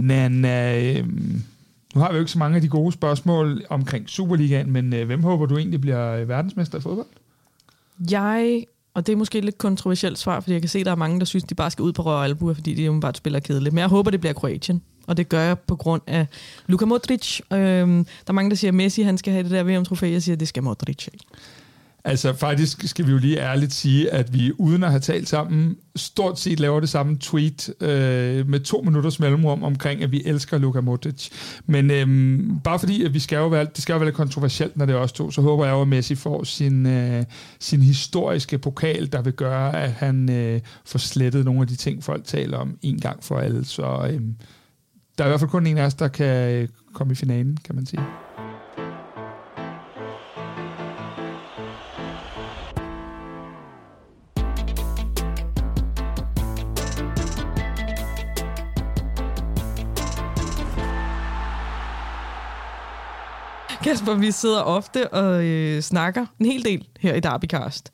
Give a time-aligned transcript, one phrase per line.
[0.00, 1.42] Men øh, øhm,
[1.94, 5.06] nu har vi jo ikke så mange af de gode spørgsmål omkring Superligaen, men øh,
[5.06, 7.06] hvem håber du egentlig bliver øh, verdensmester i fodbold?
[8.10, 10.92] Jeg, og det er måske et lidt kontroversielt svar, fordi jeg kan se, at der
[10.92, 12.98] er mange, der synes, de bare skal ud på røv og albuer, fordi de jo
[13.00, 13.72] bare spiller kedeligt.
[13.74, 14.82] Men jeg håber, det bliver Kroatien.
[15.06, 16.26] Og det gør jeg på grund af
[16.66, 17.40] Luka Modric.
[17.52, 20.10] Øhm, der er mange, der siger, at Messi han skal have det der VM-trofæ.
[20.10, 21.08] Jeg siger, at det skal Modric.
[22.04, 25.76] Altså faktisk skal vi jo lige ærligt sige, at vi uden at have talt sammen,
[25.96, 30.58] stort set laver det samme tweet øh, med to minutters mellemrum omkring, at vi elsker
[30.58, 31.28] Luka Modric.
[31.66, 34.76] Men øh, bare fordi, at vi skal jo være, det skal jo være lidt kontroversielt,
[34.76, 37.24] når det er os to, så håber jeg jo, at Messi får sin, øh,
[37.58, 42.04] sin historiske pokal, der vil gøre, at han øh, får slettet nogle af de ting,
[42.04, 43.64] folk taler om en gang for alle.
[43.64, 44.20] Så øh,
[45.18, 47.56] der er i hvert fald kun en af os, der kan øh, komme i finalen,
[47.64, 48.02] kan man sige.
[63.90, 67.92] Kasper, vi sidder ofte og øh, snakker en hel del her i Derbycast.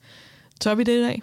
[0.60, 1.22] Tør vi det i dag?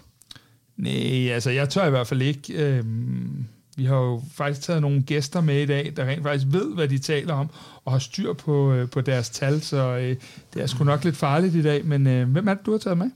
[0.78, 2.54] Nej, altså jeg tør i hvert fald ikke.
[2.54, 3.46] Øhm,
[3.78, 6.88] vi har jo faktisk taget nogle gæster med i dag, der rent faktisk ved, hvad
[6.88, 7.50] de taler om,
[7.86, 10.16] og har styr på, øh, på deres tal, så øh,
[10.54, 11.86] det er sgu nok lidt farligt i dag.
[11.86, 13.10] Men øh, hvem er det, du har taget med?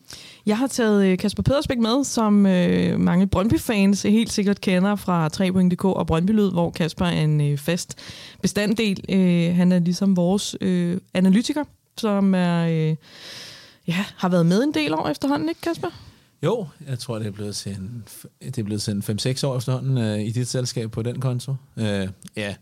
[0.45, 5.29] Jeg har taget øh, Kasper Pedersbæk med, som øh, mange Brøndby-fans helt sikkert kender fra
[5.33, 7.97] 3.dk og Brøndby Lyd, hvor Kasper er en øh, fast
[8.41, 9.05] bestanddel.
[9.09, 11.63] Øh, han er ligesom vores øh, analytiker,
[11.97, 12.95] som er, øh,
[13.87, 16.06] ja, har været med en del år efterhånden, ikke Kasper?
[16.43, 18.03] Jo, jeg tror, det er blevet til en,
[18.41, 21.55] det er blevet til en 5-6 år efterhånden øh, i dit selskab på den konto.
[21.77, 22.55] Øh, ja,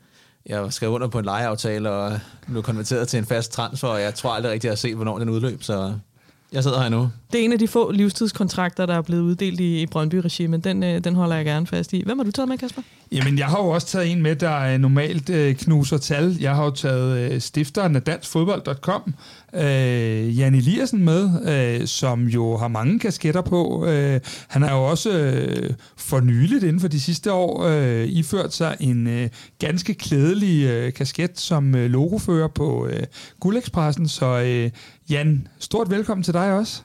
[0.45, 4.15] jeg skrev under på en lejeaftale og blev konverteret til en fast transfer, og jeg
[4.15, 5.93] tror aldrig rigtig, at jeg har set, hvornår den udløb, så
[6.51, 7.09] jeg sidder her nu.
[7.31, 10.61] Det er en af de få livstidskontrakter, der er blevet uddelt i, i Brøndby-regimen.
[10.61, 12.03] Den, øh, den holder jeg gerne fast i.
[12.05, 12.81] Hvem har du taget med, Kasper?
[13.11, 16.37] Jamen, jeg har jo også taget en med, der normalt øh, knuser tal.
[16.39, 19.13] Jeg har jo taget øh, stifteren af danskfodbold.com,
[19.55, 21.29] øh, Jan Eliassen med,
[21.81, 23.85] øh, som jo har mange kasketter på.
[23.85, 28.53] Øh, han har jo også øh, for nyligt inden for de sidste år øh, iført
[28.53, 29.29] sig en øh,
[29.59, 33.03] ganske klædelig øh, kasket som øh, logofører på øh,
[33.39, 34.07] Guldekspressen.
[34.07, 34.71] Så øh,
[35.09, 36.81] Jan, stort velkommen til dig også.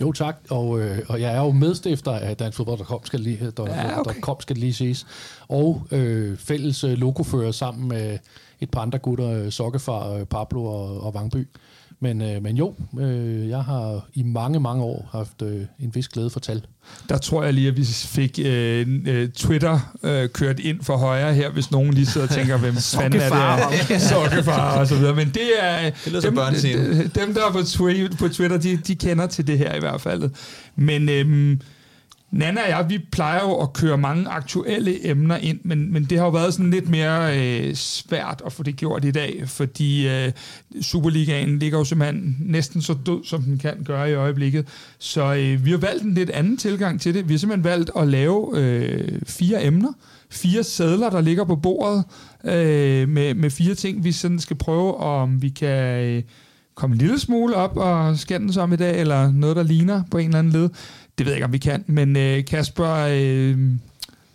[0.00, 4.14] Jo tak, og, øh, og jeg er jo medstifter af danskfodbold.com, skal lige, ja, okay.
[4.40, 5.06] skal lige ses,
[5.48, 8.18] og øh, fælles logofører sammen med
[8.60, 11.46] et par andre gutter, Sokkefar, Pablo og, og Vangby.
[12.00, 16.08] Men, øh, men jo, øh, jeg har i mange, mange år haft øh, en vis
[16.08, 16.66] glæde for tal.
[17.08, 21.34] Der tror jeg lige, at vi fik øh, øh, Twitter øh, kørt ind for højre
[21.34, 24.00] her, hvis nogen lige sidder og tænker, hvem fanden er det?
[24.00, 25.14] Sokkefar og så videre.
[25.14, 25.90] Men det er...
[26.04, 29.58] Det dem, dem, dem, der er på, twi- på Twitter, de, de kender til det
[29.58, 30.30] her i hvert fald.
[30.76, 31.08] Men...
[31.08, 31.56] Øh,
[32.34, 36.18] Nana og jeg, vi plejer jo at køre mange aktuelle emner ind, men, men det
[36.18, 40.08] har jo været sådan lidt mere øh, svært at få det gjort i dag, fordi
[40.08, 40.32] øh,
[40.82, 44.68] Superligaen ligger jo simpelthen næsten så død, som den kan gøre i øjeblikket.
[44.98, 47.28] Så øh, vi har valgt en lidt anden tilgang til det.
[47.28, 49.92] Vi har simpelthen valgt at lave øh, fire emner,
[50.30, 52.04] fire sædler, der ligger på bordet,
[52.44, 56.04] øh, med, med fire ting, vi sådan skal prøve, om vi kan...
[56.04, 56.22] Øh,
[56.74, 60.18] komme en lille smule op og skændes om i dag, eller noget, der ligner på
[60.18, 60.70] en eller anden led.
[61.18, 61.84] Det ved jeg ikke, om vi kan.
[61.86, 63.58] Men øh, Kasper, øh,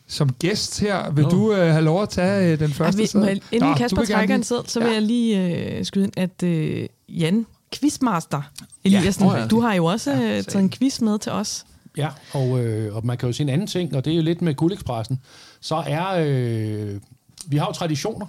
[0.07, 1.29] som gæst her, vil no.
[1.29, 3.21] du øh, have lov at tage øh, den første sæd?
[3.51, 4.93] Inden Nå, Kasper trækker en sæd, så vil ja.
[4.93, 8.41] jeg lige øh, skyde ind, at øh, Jan, quizmaster
[8.83, 9.37] Eliassen, ja.
[9.37, 9.47] Ja.
[9.47, 11.65] du har jo også ja, øh, taget en quiz med til os.
[11.97, 14.23] Ja, og, øh, og man kan jo sige en anden ting, og det er jo
[14.23, 15.19] lidt med Guldekspressen.
[15.61, 16.99] Så er, øh,
[17.47, 18.25] vi har jo traditioner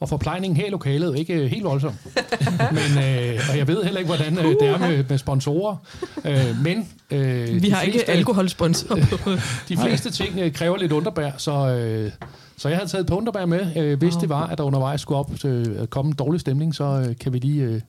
[0.00, 1.94] og forplejningen her i lokalet er ikke helt voldsom.
[2.78, 5.76] men, øh, og jeg ved heller ikke, hvordan øh, det er med, med sponsorer.
[6.24, 9.36] Øh, men øh, Vi har fleste, ikke alkoholsponsorer.
[9.68, 12.12] de fleste ting øh, kræver lidt underbær, så, øh,
[12.56, 13.76] så jeg havde taget et underbær med.
[13.76, 15.30] Øh, hvis det var, at der undervejs skulle op
[15.78, 17.62] at komme en dårlig stemning, så øh, kan vi lige...
[17.62, 17.80] Øh,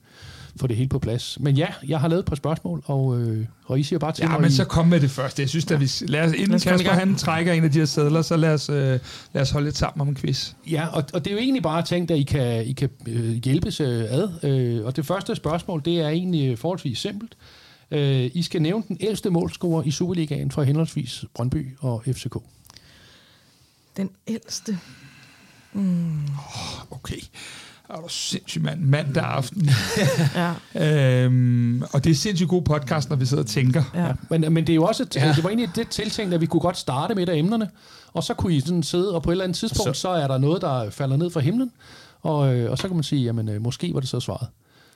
[0.59, 1.37] få det hele på plads.
[1.39, 4.21] Men ja, jeg har lavet et par spørgsmål, og, øh, og I siger bare til
[4.21, 4.35] ja, mig...
[4.35, 4.53] Ja, men I...
[4.53, 5.41] så kom med det første.
[5.41, 5.75] Jeg synes, ja.
[5.75, 8.53] at vi, lad os, inden Kasper han trækker en af de her sædler, så lad
[8.53, 8.99] os, øh,
[9.33, 10.51] lad os holde lidt sammen om en quiz.
[10.71, 13.33] Ja, og, og det er jo egentlig bare tænkt, at I kan, I kan øh,
[13.33, 14.29] hjælpes øh, ad.
[14.43, 17.37] Øh, og det første spørgsmål, det er egentlig forholdsvis simpelt.
[17.91, 22.37] Øh, I skal nævne den ældste målscorer i Superligaen fra henholdsvis Brøndby og FCK.
[23.97, 24.79] Den ældste?
[25.73, 26.23] Mm.
[26.23, 27.21] Oh, okay
[27.97, 29.69] er du sindssygt mand, mandag aften.
[30.75, 31.23] ja.
[31.25, 33.83] øhm, og det er sindssygt god podcast, når vi sidder og tænker.
[33.93, 34.05] Ja.
[34.05, 34.13] Ja.
[34.29, 35.33] Men, men det er jo også, ja.
[35.35, 37.69] det var egentlig det tiltænkt, at vi kunne godt starte med et af emnerne,
[38.13, 40.27] og så kunne I sådan sidde, og på et eller andet tidspunkt, så, så er
[40.27, 41.71] der noget, der falder ned fra himlen,
[42.21, 44.47] og, øh, og så kan man sige, jamen øh, måske var det så svaret.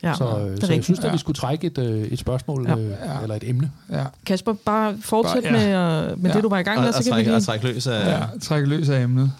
[0.03, 1.77] Ja, så, øh, så jeg synes, at vi skulle trække et,
[2.12, 3.21] et spørgsmål ja.
[3.21, 3.71] eller et emne.
[3.92, 4.06] Ja.
[4.25, 6.01] Kasper, bare fortsæt bare, ja.
[6.01, 6.36] med, med ja.
[6.36, 6.88] det, du var i gang med.
[6.88, 7.38] Og, så kan trække, vi lige...
[7.38, 8.19] og trække løs af...
[8.19, 9.31] Ja, trække løs af emnet.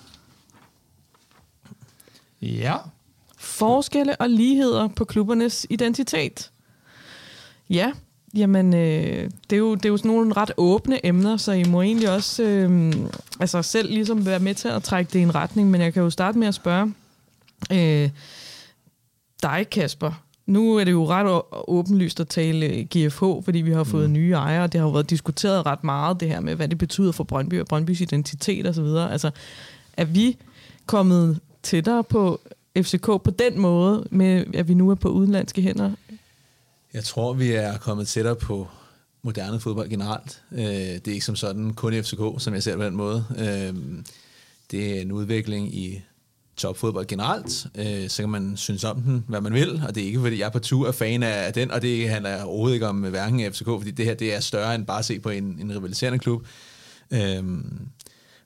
[2.42, 2.76] Ja.
[3.56, 6.52] Forskelle og ligheder på klubbernes identitet.
[7.70, 7.92] Ja,
[8.36, 11.64] jamen, øh, det, er jo, det er jo sådan nogle ret åbne emner, så I
[11.64, 12.94] må egentlig også øh,
[13.40, 16.04] altså selv ligesom være med til at trække det i en retning, men jeg kan
[16.04, 16.94] jo starte med at spørge
[17.72, 18.10] øh,
[19.44, 20.12] dig, Kasper.
[20.46, 24.14] Nu er det jo ret åbenlyst at tale GFH, fordi vi har fået mm.
[24.14, 24.68] nye ejere.
[24.68, 27.60] Det har jo været diskuteret ret meget, det her med, hvad det betyder for Brøndby
[27.60, 28.86] og Brøndbys identitet osv.
[28.86, 29.32] Altså,
[29.94, 30.38] er vi
[30.86, 32.42] kommet tættere på
[32.78, 35.92] FCK på den måde, med at vi nu er på udenlandske hænder?
[36.94, 38.68] Jeg tror, vi er kommet tættere på
[39.22, 40.42] moderne fodbold generelt.
[40.52, 43.26] Øh, det er ikke som sådan kun FCK, som jeg ser det på den måde.
[43.38, 44.04] Øh,
[44.72, 46.02] det er en udvikling i
[46.58, 47.68] topfodbold generelt.
[47.76, 50.40] Øh, så kan man synes om den, hvad man vil, og det er ikke, fordi
[50.40, 53.54] jeg på tur er fan af den, og det handler overhovedet ikke om øh, hverken
[53.54, 56.20] FCK, fordi det her det er større end bare at se på en, en rivaliserende
[56.20, 56.48] klub.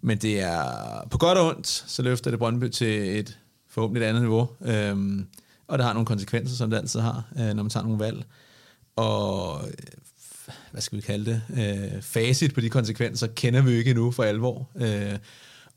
[0.01, 0.63] men det er
[1.11, 3.37] på godt og ondt, så løfter det Brøndby til et
[3.69, 4.49] forhåbentlig et andet niveau.
[4.65, 5.25] Øhm,
[5.67, 8.23] og det har nogle konsekvenser, som det altid har, øh, når man tager nogle valg.
[8.95, 9.73] Og øh,
[10.71, 11.41] hvad skal vi kalde det?
[11.57, 14.69] Øh, facit på de konsekvenser kender vi jo ikke endnu for alvor.
[14.75, 15.17] Øh,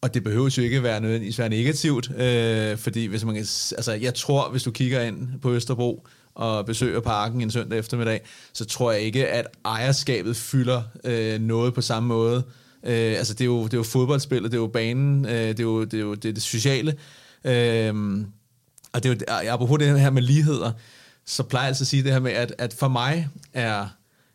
[0.00, 3.46] og det behøver jo ikke være nødvendigvis være negativt, øh, fordi hvis man kan,
[3.76, 8.20] altså, jeg tror, hvis du kigger ind på Østerbro og besøger parken en søndag eftermiddag,
[8.52, 12.42] så tror jeg ikke, at ejerskabet fylder øh, noget på samme måde.
[12.84, 15.60] Øh, altså, det er, jo, det er jo fodboldspillet, det er jo banen, øh, det,
[15.60, 16.94] er jo, det er jo det, er det sociale.
[17.44, 18.26] Øhm,
[18.92, 20.72] og det er jo, apropos det her med ligheder,
[21.26, 23.86] så plejer jeg altså at sige det her med, at, at for mig er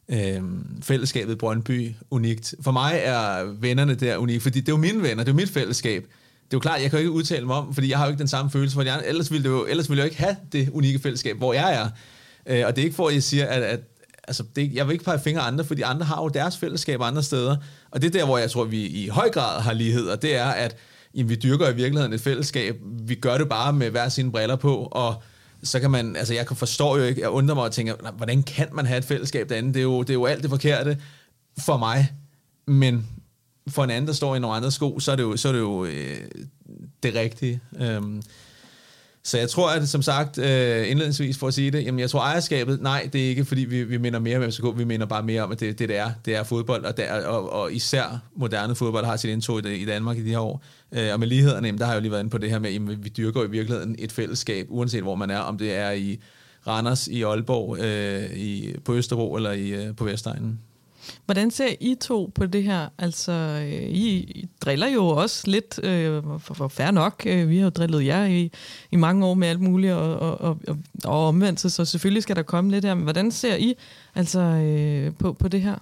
[0.09, 0.41] øh,
[0.81, 2.55] fællesskabet Brøndby unikt.
[2.61, 5.35] For mig er vennerne der unikt, fordi det er jo mine venner, det er jo
[5.35, 6.03] mit fællesskab.
[6.03, 8.09] Det er jo klart, jeg kan jo ikke udtale mig om, fordi jeg har jo
[8.09, 9.07] ikke den samme følelse for de andre.
[9.07, 11.75] Ellers ville, det jo, ellers ville jeg jo ikke have det unikke fællesskab, hvor jeg
[11.75, 11.89] er.
[12.45, 13.79] Øh, og det er ikke for, at jeg siger, at, at
[14.27, 17.23] altså, det, jeg vil ikke pege fingre andre, fordi andre har jo deres fællesskab andre
[17.23, 17.57] steder.
[17.91, 20.35] Og det er der, hvor jeg tror, vi i høj grad har lighed, og det
[20.35, 20.75] er, at
[21.15, 22.77] jamen, vi dyrker i virkeligheden et fællesskab.
[22.83, 25.23] Vi gør det bare med hver sine briller på, og
[25.63, 28.67] så kan man, altså jeg kan jo ikke, jeg undrer mig og tænker, hvordan kan
[28.71, 29.73] man have et fællesskab derinde?
[29.73, 30.97] Det er jo, det er jo alt det forkerte
[31.65, 32.13] for mig,
[32.67, 33.07] men
[33.67, 35.51] for en anden, der står i nogle andre sko, så er det jo, så er
[35.51, 36.17] det, jo øh,
[37.03, 37.61] det rigtige.
[37.81, 38.21] Øhm,
[39.27, 42.19] så jeg tror, at som sagt, øh, indledningsvis for at sige det, jamen jeg tror
[42.19, 45.23] ejerskabet, nej, det er ikke, fordi vi, vi minder mere om FCK, vi minder bare
[45.23, 48.21] mere om, at det, det, det er, det er fodbold, og, der, og, og især
[48.35, 50.63] moderne fodbold har sit indtog i, i Danmark i de her år.
[50.91, 52.59] Øh, og med lighederne, jamen, der har jeg jo lige været inde på det her
[52.59, 55.91] med, at vi dyrker i virkeligheden et fællesskab, uanset hvor man er, om det er
[55.91, 56.19] i
[56.67, 60.59] Randers, i Aalborg, øh, i, på Østerbro eller i, øh, på Vestegnen.
[61.25, 62.87] Hvordan ser I to på det her?
[62.97, 63.31] Altså,
[63.89, 67.23] I, I driller jo også lidt, øh, for, for fair nok.
[67.25, 68.51] Øh, vi har jo drillet jer i,
[68.91, 72.43] i mange år med alt muligt, og, og, og, og omvendt, så selvfølgelig skal der
[72.43, 72.93] komme lidt her.
[72.93, 73.73] Men hvordan ser I
[74.15, 75.75] altså øh, på, på det her?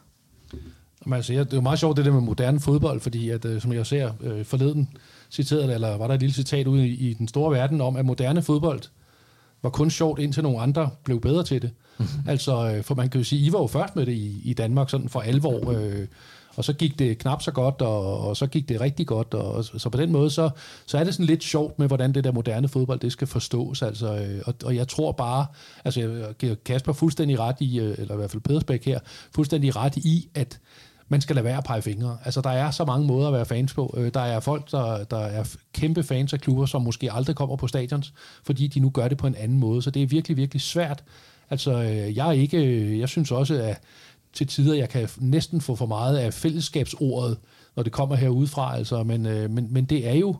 [1.06, 3.62] Jamen, altså, det er jo meget sjovt, det der med moderne fodbold, fordi at, øh,
[3.62, 4.89] som jeg ser øh, forleden
[5.31, 8.06] citeret, eller var der et lille citat ude i, i den store verden om, at
[8.06, 8.81] moderne fodbold
[9.65, 11.71] var kun sjovt, indtil nogle andre blev bedre til det.
[11.97, 12.29] Mm-hmm.
[12.29, 14.53] Altså, øh, for man kan jo sige, I var jo først med det i, i
[14.53, 16.07] Danmark, sådan for alvor, øh,
[16.56, 19.65] og så gik det knap så godt, og, og så gik det rigtig godt, og,
[19.65, 20.50] så på den måde, så,
[20.85, 23.81] så er det sådan lidt sjovt med, hvordan det der moderne fodbold, det skal forstås,
[23.81, 25.45] altså, øh, og, og jeg tror bare,
[25.85, 29.00] altså jeg giver Kasper fuldstændig ret i, øh, eller i hvert fald Pedersbæk her,
[29.35, 30.59] fuldstændig ret i, at
[31.07, 32.17] man skal lade være at pege fingre.
[32.25, 33.95] Altså, der er så mange måder at være fans på.
[33.97, 37.55] Øh, der er folk, der, der er kæmpe fans af klubber, som måske aldrig kommer
[37.55, 38.13] på stadions,
[38.43, 39.81] fordi de nu gør det på en anden måde.
[39.81, 41.03] Så det er virkelig, virkelig svært
[41.50, 43.81] Altså, øh, jeg er ikke, øh, jeg synes også, at
[44.33, 47.38] til tider, jeg kan næsten få for meget af fællesskabsordet,
[47.75, 50.35] når det kommer herudefra, altså, men, men, men det er jo,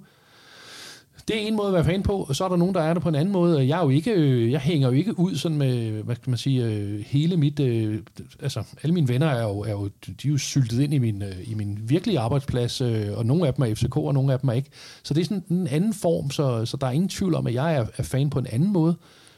[1.27, 2.94] det er en måde at være fan på, og så er der nogen, der er
[2.94, 3.67] der på en anden måde.
[3.67, 6.38] Jeg, er jo ikke, øh, jeg hænger jo ikke ud sådan med, hvad kan man
[6.38, 8.00] sige, øh, hele mit, øh,
[8.41, 11.24] altså alle mine venner er jo, er jo, de er jo syltet ind i min,
[11.44, 12.82] i min virkelige arbejdsplads,
[13.15, 14.70] og nogle af dem er FCK, og nogle af dem er ikke.
[15.03, 17.53] Så det er sådan en anden form, så, så der er ingen tvivl om, at
[17.53, 18.96] jeg er, er fan på en anden måde.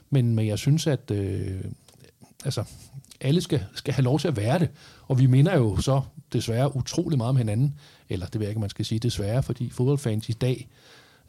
[0.10, 1.64] Men, men jeg synes, at øh,
[2.46, 2.64] altså,
[3.22, 4.70] alle skal, skal have lov til at være det.
[5.08, 6.02] Og vi minder jo så
[6.34, 7.76] desværre utrolig meget om hinanden.
[8.10, 10.68] Eller det ved jeg ikke, man skal sige desværre, fordi fodboldfans i dag,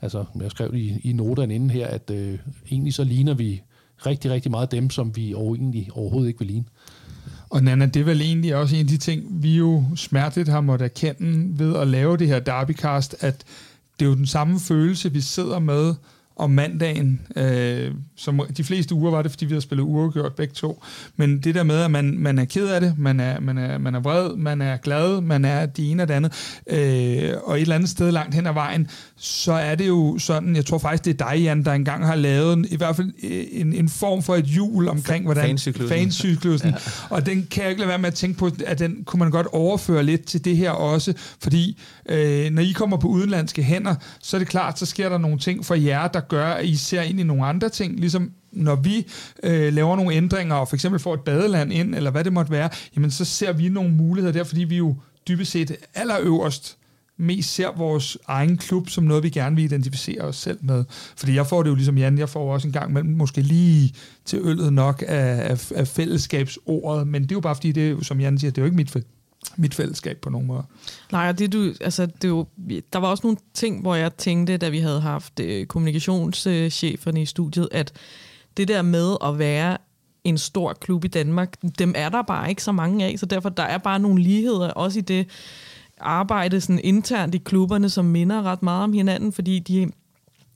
[0.02, 2.38] altså jeg skrev i, i noterne inden her, at øh,
[2.70, 3.62] egentlig så ligner vi
[4.06, 6.64] rigtig, rigtig meget dem, som vi over, egentlig overhovedet ikke vil ligne.
[7.50, 10.60] Og Nana, det er vel egentlig også en af de ting, vi jo smerteligt har
[10.60, 13.44] måttet erkende ved at lave det her derbycast, at
[13.98, 15.94] det er jo den samme følelse, vi sidder med,
[16.38, 17.20] om mandagen.
[17.36, 20.84] Øh, som de fleste uger var det, fordi vi har spillet uafgjort begge to.
[21.16, 23.78] Men det der med, at man, man er ked af det, man er, man, er,
[23.78, 26.32] man er vred, man er glad, man er det ene og det andet,
[26.66, 30.56] øh, og et eller andet sted langt hen ad vejen, så er det jo sådan,
[30.56, 33.12] jeg tror faktisk, det er dig, Jan, der engang har lavet en, i hvert fald
[33.22, 36.74] øh, en, en form for et hjul omkring, hvordan fancyklusen, ja.
[37.10, 39.30] og den kan jeg ikke lade være med at tænke på, at den kunne man
[39.30, 43.94] godt overføre lidt til det her også, fordi øh, når I kommer på udenlandske hænder,
[44.20, 46.76] så er det klart, så sker der nogle ting for jer, der gør, at I
[46.76, 49.06] ser ind i nogle andre ting, ligesom når vi
[49.42, 52.50] øh, laver nogle ændringer, og for eksempel får et badeland ind, eller hvad det måtte
[52.50, 54.96] være, jamen så ser vi nogle muligheder der, fordi vi jo
[55.28, 56.78] dybest set allerøverst
[57.18, 60.84] mest ser vores egen klub som noget, vi gerne vil identificere os selv med.
[61.16, 63.94] Fordi jeg får det jo ligesom Jan, jeg får også en gang mellem måske lige
[64.24, 68.04] til øllet nok af, af, af fællesskabsordet, men det er jo bare fordi, det er
[68.04, 68.96] som Jan siger, det er jo ikke mit,
[69.56, 70.62] mit fællesskab på nogen måde.
[71.12, 72.46] Nej, det du, altså, det er jo,
[72.92, 77.26] der var også nogle ting, hvor jeg tænkte, da vi havde haft øh, kommunikationscheferne i
[77.26, 77.92] studiet, at
[78.56, 79.78] det der med at være
[80.24, 83.48] en stor klub i Danmark, dem er der bare ikke så mange af, så derfor
[83.48, 85.26] der er bare nogle ligheder, også i det
[86.00, 89.90] arbejde sådan internt i klubberne, som minder ret meget om hinanden, fordi de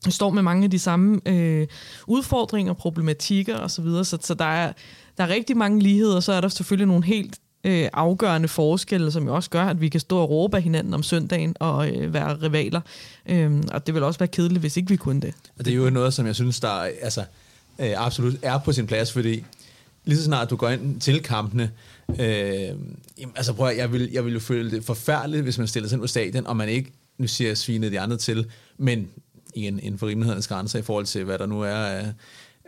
[0.09, 1.67] står med mange af de samme øh,
[2.07, 4.73] udfordringer, problematikker osv., så, så, så der, er,
[5.17, 9.11] der er rigtig mange ligheder, og så er der selvfølgelig nogle helt øh, afgørende forskelle,
[9.11, 11.89] som jo også gør, at vi kan stå og råbe af hinanden om søndagen og
[11.89, 12.81] øh, være rivaler.
[13.25, 15.33] Øh, og det vil også være kedeligt, hvis ikke vi kunne det.
[15.59, 16.69] Og det er jo noget, som jeg synes, der
[17.01, 17.23] altså,
[17.79, 19.43] øh, absolut er på sin plads, fordi
[20.05, 21.71] lige så snart du går ind til kampene,
[22.09, 22.17] øh,
[23.17, 25.89] jamen, altså prøv at, jeg vil, jeg vil jo føle det forfærdeligt, hvis man stiller
[25.89, 28.45] sig ind på stadion, og man ikke, nu siger jeg svinet de andre til,
[28.77, 29.07] men
[29.55, 32.13] igen inden for rimelighedens grænser i forhold til, hvad der nu er af,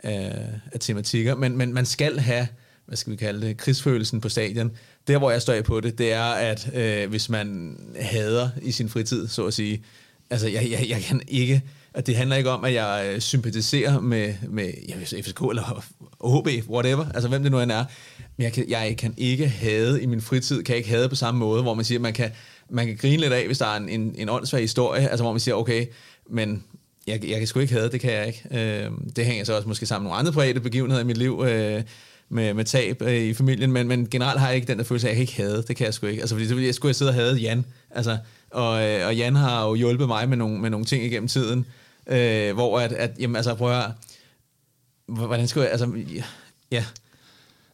[0.02, 2.48] af, af tematikker, men, men man skal have,
[2.86, 4.72] hvad skal vi kalde det, krigsfølelsen på stadion.
[5.06, 8.88] Der, hvor jeg står på det, det er, at øh, hvis man hader i sin
[8.88, 9.84] fritid, så at sige,
[10.30, 11.62] altså jeg, jeg, jeg kan ikke
[11.96, 15.84] at det handler ikke om, at jeg øh, sympatiserer med, med jeg FCK eller
[16.20, 17.84] OB, whatever, altså hvem det nu end er.
[18.36, 21.14] Men jeg kan, jeg kan ikke hade i min fritid, kan jeg ikke hade på
[21.14, 22.30] samme måde, hvor man siger, man kan,
[22.70, 25.32] man kan grine lidt af, hvis der er en, en, en åndssvag historie, altså hvor
[25.32, 25.86] man siger, okay,
[26.30, 26.64] men
[27.06, 28.42] jeg, jeg kan sgu ikke have det, kan jeg ikke.
[28.50, 31.44] Øh, det hænger så også måske sammen med nogle andre private begivenheder i mit liv,
[31.48, 31.82] øh,
[32.28, 35.08] med, med tab øh, i familien, men, men generelt har jeg ikke den der følelse
[35.08, 35.64] af, at jeg ikke havde.
[35.68, 36.20] det, kan jeg sgu ikke.
[36.20, 38.18] Altså fordi så ville jeg, skulle jeg sidde og have Jan, altså,
[38.50, 41.66] og, øh, og Jan har jo hjulpet mig med nogle, med nogle ting igennem tiden,
[42.06, 43.92] øh, hvor at, at, jamen altså prøv at høre,
[45.06, 45.92] hvordan skal jeg, altså,
[46.70, 46.84] ja,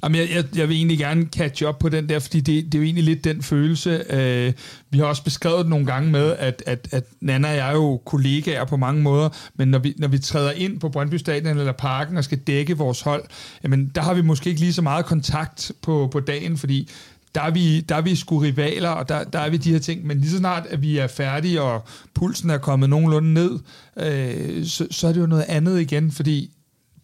[0.04, 2.74] Jamen, jeg, jeg, jeg vil egentlig gerne catch up på den der, fordi det, det
[2.74, 4.04] er jo egentlig lidt den følelse.
[4.10, 4.52] Øh,
[4.90, 7.72] vi har også beskrevet det nogle gange med, at, at, at Nana og jeg er
[7.72, 11.58] jo kollegaer på mange måder, men når vi, når vi træder ind på Brøndby Stadion
[11.58, 13.24] eller Parken og skal dække vores hold,
[13.62, 16.90] jamen, der har vi måske ikke lige så meget kontakt på, på dagen, fordi
[17.34, 19.78] der er vi, der er vi sgu rivaler, og der, der er vi de her
[19.78, 23.58] ting, men lige så snart, at vi er færdige, og pulsen er kommet nogenlunde ned,
[23.96, 26.50] øh, så, så er det jo noget andet igen, fordi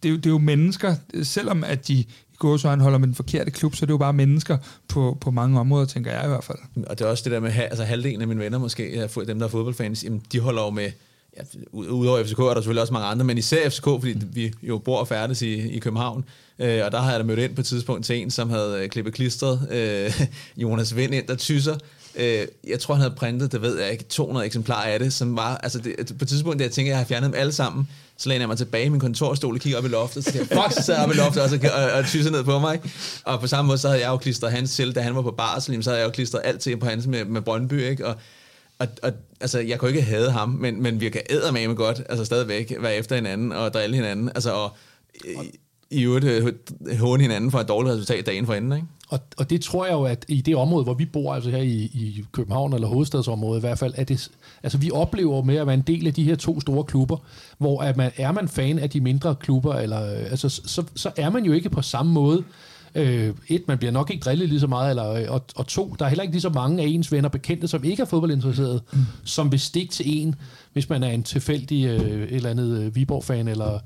[0.03, 2.03] det er, jo, det er jo mennesker, selvom at de
[2.39, 5.59] gåsøjne holder med den forkerte klub, så det er jo bare mennesker på, på mange
[5.59, 6.57] områder, tænker jeg i hvert fald.
[6.87, 9.45] Og det er også det der med, altså halvdelen af mine venner måske, dem der
[9.45, 10.91] er fodboldfans, jamen, de holder jo med,
[11.37, 11.41] ja,
[11.71, 14.97] udover FCK er der selvfølgelig også mange andre, men især FCK, fordi vi jo bor
[14.97, 16.25] og færdes i, i København,
[16.59, 18.83] øh, og der har jeg da mødt ind på et tidspunkt til en, som havde
[18.83, 20.21] øh, klippet klistret øh,
[20.63, 21.77] Jonas Vind ind, der tyser,
[22.15, 25.37] øh, jeg tror han havde printet, det ved jeg ikke, 200 eksemplarer af det, som
[25.37, 27.87] var, altså det, på et tidspunkt, der jeg tænkte, jeg har fjernet dem alle sammen,
[28.17, 30.55] så læner jeg mig tilbage i min kontorstol og kigger op i loftet, så tænker
[30.55, 32.59] jeg, fuck, så sad jeg op i loftet og, så, og, og tyser ned på
[32.59, 32.81] mig.
[33.25, 35.31] Og på samme måde, så havde jeg jo klistret hans til, da han var på
[35.31, 38.07] barsel, så havde jeg jo klistret alt til på hans med, med Brøndby, ikke?
[38.07, 38.15] Og,
[38.79, 39.11] og, og,
[39.41, 41.21] altså, jeg kunne ikke have ham, men, men vi kan
[41.53, 44.77] med godt, altså stadigvæk, være efter hinanden og drille hinanden, altså og,
[45.91, 46.53] i øvrigt øh,
[46.99, 48.87] håne hinanden for et dårligt resultat dagen for enden, ikke?
[49.09, 51.57] Og, og det tror jeg jo, at i det område, hvor vi bor, altså her
[51.57, 54.31] i, i København eller hovedstadsområdet i hvert fald, at det,
[54.63, 57.17] altså vi oplever med at være en del af de her to store klubber,
[57.57, 61.11] hvor at man, er man fan af de mindre klubber, eller, øh, altså, så, så
[61.17, 62.43] er man jo ikke på samme måde
[62.99, 65.95] Øh, et, man bliver nok ikke drillet lige så meget, eller, øh, og, og to,
[65.99, 68.81] der er heller ikke lige så mange af ens venner bekendte, som ikke er fodboldinteresseret,
[68.93, 68.99] mm.
[69.23, 70.35] som vil stikke til en,
[70.73, 73.79] hvis man er en tilfældig øh, et eller andet øh, Viborg-fan, eller,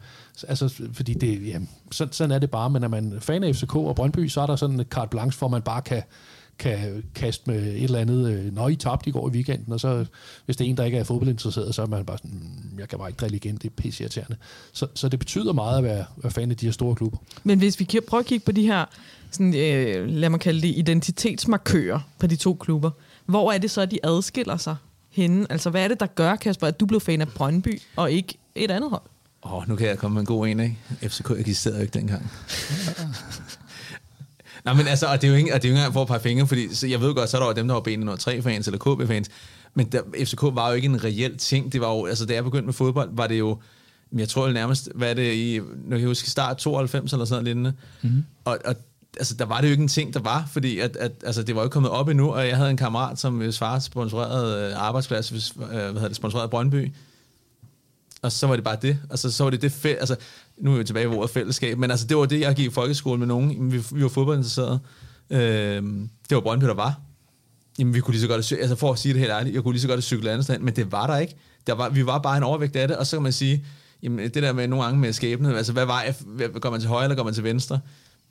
[0.48, 1.60] altså, fordi det, ja,
[1.92, 4.46] sådan, sådan er det bare, men er man fan af FCK og Brøndby, så er
[4.46, 6.04] der sådan et carte blanche, hvor man bare kan
[6.60, 9.80] kan kaste med et eller andet, øh, når I tabte i går i weekenden, og
[9.80, 10.06] så
[10.46, 12.90] hvis det er en, der ikke er fodboldinteresseret, så er man bare sådan, mm, jeg
[12.90, 14.38] kan bare ikke drille igen, det er pisseirriterende.
[14.74, 17.18] Så, så det betyder meget at være, være fan af de her store klubber.
[17.44, 18.86] Men hvis vi prøver at kigge på de her,
[19.32, 22.92] sådan, øh, lad mig kalde det, identitetsmarkører på de to klubber,
[23.26, 24.76] hvor er det så, at de adskiller sig
[25.10, 25.48] henne?
[25.50, 28.38] Altså, hvad er det, der gør, Kasper, at du blev fan af Brøndby, og ikke
[28.56, 29.02] et andet hold?
[29.46, 30.78] Åh, oh, nu kan jeg komme med en god en, ikke?
[31.02, 32.32] FCK eksisterede ikke dengang.
[34.66, 36.02] Nej, men altså, og det er jo ikke, og det er jo ikke engang for
[36.02, 37.82] at pege fingre, fordi så jeg ved godt, så er der jo dem, der var
[37.82, 39.30] B3-fans eller KB-fans,
[39.74, 41.74] men der, FCK var jo ikke en reel ting.
[41.74, 43.58] Det var jo, altså da jeg begyndte med fodbold, var det jo,
[44.18, 47.44] jeg tror jo nærmest, hvad er det i, kan jeg huske, start 92 eller sådan
[47.44, 47.74] noget lignende.
[48.02, 48.24] Mm-hmm.
[48.46, 48.76] Og, og
[49.18, 51.56] altså, der var det jo ikke en ting, der var, fordi at, at, altså, det
[51.56, 54.70] var jo ikke kommet op endnu, og jeg havde en kammerat, som hvis far sponsorerede
[54.70, 56.92] øh, arbejdsplads, hvis, øh, hvad hedder det, sponsorerede Brøndby,
[58.22, 58.98] og så var det bare det.
[59.10, 60.16] Altså, så var det det fæ- altså,
[60.58, 62.70] nu er vi tilbage i ordet fællesskab, men altså, det var det, jeg gik i
[62.70, 63.72] folkeskole med nogen.
[63.72, 64.80] Vi, vi var fodboldinteresserede.
[65.30, 65.84] Øh,
[66.30, 67.00] det var Brøndby, der var.
[67.80, 69.74] Jamen, vi kunne lige så godt, altså for at sige det helt ærligt, jeg kunne
[69.74, 71.36] lige så godt cykle andet sted, men det var der ikke.
[71.68, 73.66] Der var, vi var bare en overvægt af det, og så kan man sige,
[74.04, 76.16] jamen, det der med nogle gange med skæbne, altså hvad var jeg,
[76.62, 77.80] går man til højre eller går man til venstre?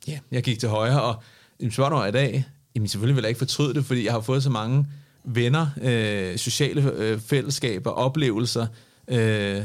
[0.08, 1.22] Ja, jeg gik til højre, og
[1.60, 4.42] jamen, spørger i dag, jamen selvfølgelig vil jeg ikke fortryde det, fordi jeg har fået
[4.42, 4.86] så mange
[5.24, 8.66] venner, øh, sociale øh, fællesskaber, oplevelser,
[9.08, 9.62] øh,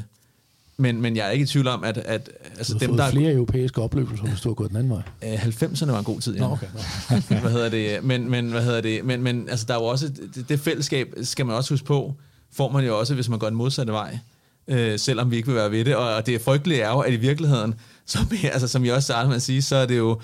[0.77, 1.97] men, men jeg er ikke i tvivl om, at...
[1.97, 4.91] at altså du har dem, der flere europæiske oplevelser, hvis du har gået den anden
[4.91, 5.01] vej.
[5.23, 6.39] Øh, 90'erne var en god tid, ja.
[6.39, 6.67] Nå, okay,
[7.41, 8.03] hvad hedder det?
[8.03, 9.05] Men, men, hvad hedder det?
[9.05, 10.07] Men, men altså, der er jo også...
[10.35, 12.13] Det, det fællesskab skal man også huske på,
[12.51, 14.19] får man jo også, hvis man går den modsatte vej.
[14.67, 15.95] Øh, selvom vi ikke vil være ved det.
[15.95, 19.27] Og, og det frygtelige er jo, at i virkeligheden, som, altså, som jeg også startede
[19.27, 20.19] med at sige, så er det jo,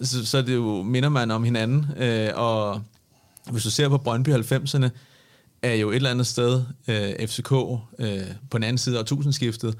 [0.00, 1.86] så, så er det jo, minder man om hinanden.
[1.96, 2.82] Øh, og
[3.50, 4.88] hvis du ser på Brøndby 90'erne,
[5.62, 7.52] er jo et eller andet sted øh, FCK
[7.98, 9.74] øh, på den anden side af tusindskiftet,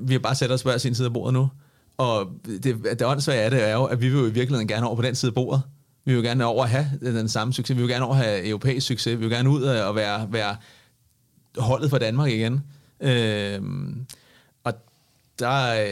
[0.00, 1.48] vi har bare sat os hver sin side af bordet nu.
[1.96, 4.86] Og det, det åndssvage er det er jo, at vi vil jo i virkeligheden gerne
[4.86, 5.62] over på den side af bordet.
[6.04, 7.76] Vi vil jo gerne over at have den samme succes.
[7.76, 9.12] Vi vil gerne over at have europæisk succes.
[9.12, 10.56] Vi vil gerne ud og være, være
[11.58, 12.62] holdet for Danmark igen.
[13.00, 14.06] Øhm,
[14.64, 14.72] og
[15.38, 15.84] der,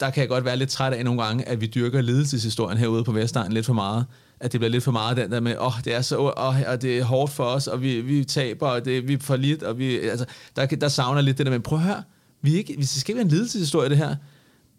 [0.00, 3.04] der kan jeg godt være lidt træt af nogle gange, at vi dyrker ledelseshistorien herude
[3.04, 4.06] på Vestegn lidt for meget.
[4.40, 6.54] At det bliver lidt for meget den der med, åh, oh, det er så, oh,
[6.66, 9.36] og det er hårdt for os, og vi, vi taber, og det, vi er for
[9.36, 12.02] lidt, og vi, altså, der, der savner lidt det der med, prøv at høre,
[12.42, 14.16] vi ikke, hvis det skal være en lidelseshistorie, det her,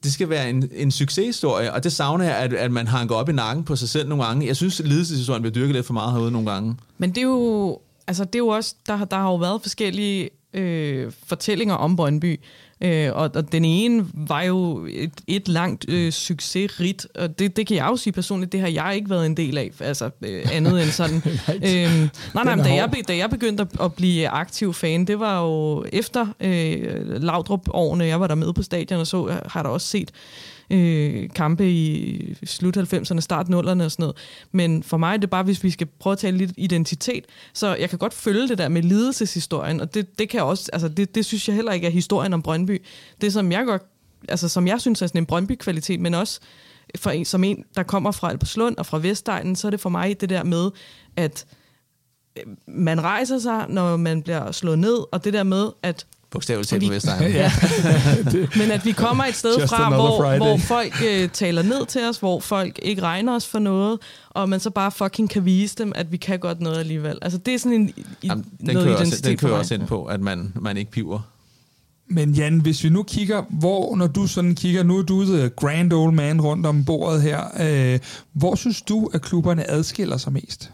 [0.03, 3.29] det skal være en, en succeshistorie, og det savner jeg, at, at man hanker op
[3.29, 4.47] i nakken på sig selv nogle gange.
[4.47, 6.75] Jeg synes, lidelseshistorien bliver dyrket lidt for meget herude nogle gange.
[6.97, 10.29] Men det er jo, altså det er jo også, der, der har jo været forskellige
[10.53, 12.39] øh, fortællinger om Brøndby.
[12.81, 17.67] Øh, og, og den ene var jo et, et langt øh, succesrigt, og det, det
[17.67, 20.45] kan jeg jo sige personligt, det har jeg ikke været en del af, altså øh,
[20.51, 21.21] andet end sådan.
[21.55, 21.61] øh,
[22.35, 25.41] nej, nej, men da jeg, da jeg begyndte at, at blive aktiv fan, det var
[25.41, 29.87] jo efter øh, Laudrup-årene, jeg var der med på stadion og så, har der også
[29.87, 30.11] set
[30.71, 34.15] øh, kampe i slut 90'erne, start 0'erne og sådan noget.
[34.51, 37.75] Men for mig er det bare, hvis vi skal prøve at tale lidt identitet, så
[37.75, 41.15] jeg kan godt følge det der med lidelseshistorien, og det, det kan også, altså det,
[41.15, 42.81] det synes jeg heller ikke er historien om Brøndby.
[43.21, 43.83] Det som jeg godt,
[44.29, 46.39] altså som jeg synes er sådan en Brøndby-kvalitet, men også
[46.95, 49.89] for en, som en, der kommer fra Alberslund og fra Vestegnen, så er det for
[49.89, 50.71] mig det der med,
[51.15, 51.45] at
[52.37, 56.69] øh, man rejser sig, når man bliver slået ned, og det der med, at Bogstaveligt
[56.69, 57.31] talt på Vestegn.
[57.41, 57.51] ja.
[58.59, 62.01] Men at vi kommer et sted Just fra, hvor, hvor folk øh, taler ned til
[62.09, 65.75] os, hvor folk ikke regner os for noget, og man så bare fucking kan vise
[65.75, 67.17] dem, at vi kan godt noget alligevel.
[67.21, 70.05] Altså det er sådan en Jamen, den noget kører også, Den kører også ind på,
[70.05, 71.19] at man, man ikke piver.
[72.07, 75.49] Men Jan, hvis vi nu kigger, hvor når du sådan kigger, nu er du the
[75.49, 77.99] grand old man rundt om bordet her, øh,
[78.33, 80.71] hvor synes du, at klubberne adskiller sig mest?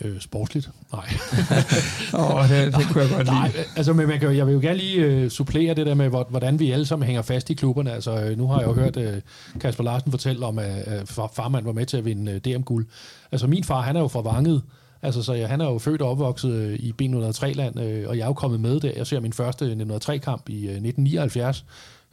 [0.00, 0.70] Øh, sportsligt?
[0.92, 1.04] Nej.
[2.14, 3.36] Åh, oh, det, det kunne jeg godt lide.
[3.36, 6.08] Nej, altså, men man kan, jeg vil jo gerne lige øh, supplere det der med,
[6.08, 7.92] hvordan vi alle sammen hænger fast i klubberne.
[7.92, 9.20] Altså, øh, nu har jeg jo hørt øh,
[9.60, 12.86] Kasper Larsen fortælle om, at øh, farmand var med til at vinde øh, DM-guld.
[13.32, 14.62] Altså, min far, han er jo fra Vanget,
[15.02, 18.22] Altså, så jeg, han er jo født og opvokset øh, i B103-land, øh, og jeg
[18.22, 18.90] er jo kommet med der.
[18.96, 21.64] Jeg ser min første 1903-kamp i øh, 1979.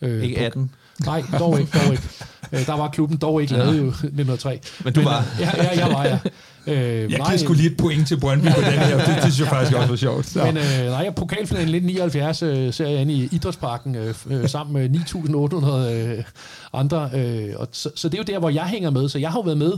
[0.02, 0.70] Øh, ikke 18?
[0.70, 2.04] På, nej, dog ikke, dog ikke.
[2.52, 4.60] Øh, der var klubben dog ikke lavet jo 1903.
[4.84, 5.20] Men du men, var?
[5.20, 6.20] Øh, ja, ja, jeg var, ja.
[6.68, 8.98] Øh, jeg giver sgu lige et point til Brøndby på den her.
[8.98, 10.26] Det, det synes jeg faktisk også var sjovt.
[10.26, 10.44] Så.
[10.46, 15.00] Men øh, nej, pokalfinalen 1979 øh, ser jeg inde i Idrætsparken øh, øh, sammen med
[15.00, 16.24] 9.800 øh,
[16.74, 17.10] andre.
[17.16, 19.10] Øh, og så, så det er jo der, hvor jeg hænger med.
[19.10, 19.74] Så jeg har jo været med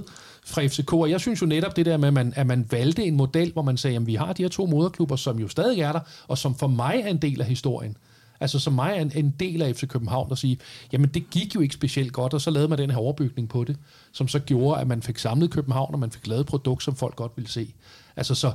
[0.46, 3.04] fra FCK, og jeg synes jo netop det der med, at man, at man valgte
[3.04, 5.80] en model, hvor man sagde, at vi har de her to moderklubber, som jo stadig
[5.80, 7.98] er der, og som for mig er en del af historien.
[8.40, 10.56] Altså som mig er en, en del af FC København, der siger,
[10.92, 13.64] jamen det gik jo ikke specielt godt, og så lavede man den her overbygning på
[13.64, 13.78] det,
[14.12, 16.96] som så gjorde, at man fik samlet København, og man fik lavet et produkt, som
[16.96, 17.74] folk godt ville se.
[18.16, 18.52] Altså så,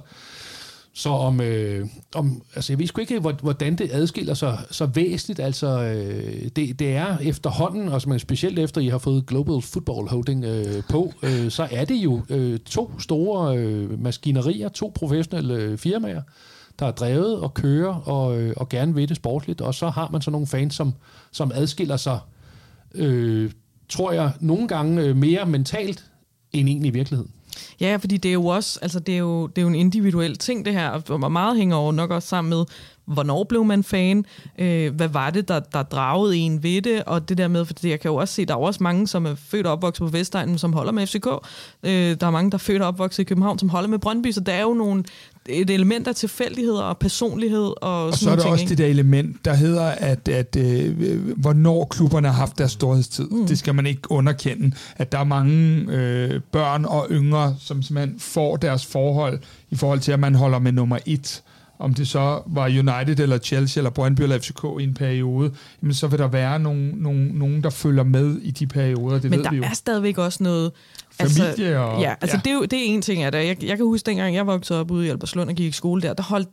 [0.92, 5.40] så om, øh, om, altså jeg ved sgu ikke, hvordan det adskiller sig så væsentligt.
[5.40, 10.08] Altså, øh, det, det er efterhånden, og men specielt efter, I har fået Global Football
[10.08, 15.54] Holding øh, på, øh, så er det jo øh, to store øh, maskinerier, to professionelle
[15.54, 16.22] øh, firmaer,
[16.78, 20.08] der er drevet og kører og, øh, og gerne vil det sportligt, og så har
[20.12, 20.94] man så nogle fans, som,
[21.30, 22.18] som adskiller sig,
[22.94, 23.50] øh,
[23.88, 26.04] tror jeg, nogle gange øh, mere mentalt
[26.52, 27.30] end egentlig i virkeligheden.
[27.80, 30.36] Ja, fordi det er jo også, altså det er jo, det er jo en individuel
[30.36, 32.64] ting det her, og meget hænger over nok også sammen med,
[33.04, 34.24] hvornår blev man fan,
[34.58, 37.90] øh, hvad var det, der, der dragede en ved det, og det der med, fordi
[37.90, 40.10] jeg kan jo også se, der er også mange, som er født og opvokset på
[40.10, 41.26] Vestegnen, som holder med FCK.
[41.82, 44.30] Øh, der er mange, der er født og opvokset i København, som holder med Brøndby,
[44.30, 45.04] så der er jo nogle,
[45.48, 47.72] et element af tilfældigheder og personlighed.
[47.82, 48.70] Og, og så er der ting, også ikke?
[48.70, 53.28] det der element, der hedder, at, at øh, hvornår klubberne har haft deres storhedstid.
[53.28, 53.46] Mm.
[53.46, 54.76] Det skal man ikke underkende.
[54.96, 59.38] At der er mange øh, børn og yngre, som simpelthen får deres forhold
[59.70, 61.42] i forhold til, at man holder med nummer et
[61.78, 65.94] om det så var United eller Chelsea eller Brøndby eller FCK i en periode, jamen
[65.94, 69.38] så vil der være nogen, nogen, nogen der følger med i de perioder, det Men
[69.38, 69.62] ved der vi jo.
[69.62, 70.72] er stadigvæk også noget...
[71.20, 72.00] Familie altså, og...
[72.00, 72.40] Ja, altså ja.
[72.44, 73.38] Det, er jo, det er en ting af det.
[73.46, 76.02] Jeg, jeg kan huske, dengang jeg voksede op ude i Alberslund og gik i skole
[76.02, 76.48] der, der holdt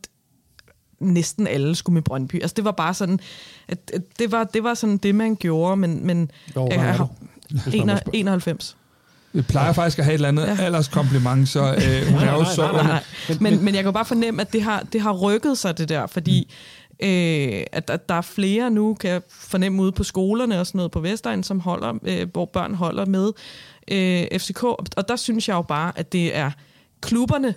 [1.00, 2.34] næsten alle skulle med Brøndby.
[2.42, 3.20] Altså det var bare sådan,
[3.68, 6.96] at, at det, var, det var sådan det, man gjorde, men, men Jo, jeg har-
[6.96, 7.08] du?
[7.50, 8.16] Hvis man må spørge.
[8.16, 8.76] 91.
[9.32, 10.54] Vi plejer faktisk at have et eller andet Ja.
[10.58, 10.64] ja.
[10.64, 12.72] alderskompliment, så øh, hun er jo så...
[12.72, 13.02] nej, Nej,
[13.40, 16.06] men, men jeg kan bare fornemme, at det har, det har rykket sig, det der,
[16.06, 16.54] fordi
[17.02, 20.76] øh, at, at der er flere nu, kan jeg fornemme ude på skolerne og sådan
[20.78, 23.30] noget på Vestegn, som holder, øh, hvor børn holder med
[23.90, 24.62] øh, FCK.
[24.64, 26.50] Og der synes jeg jo bare, at det er
[27.00, 27.54] klubberne,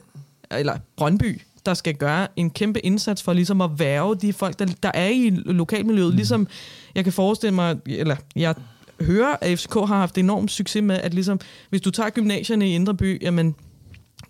[0.51, 4.65] eller Brøndby, der skal gøre en kæmpe indsats for ligesom at værve de folk, der,
[4.83, 6.15] der er i lokalmiljøet.
[6.15, 6.47] Ligesom
[6.95, 8.55] jeg kan forestille mig, eller jeg
[9.01, 11.39] hører, at FCK har haft enorm succes med, at ligesom,
[11.69, 13.55] hvis du tager gymnasierne i Indre By, jamen,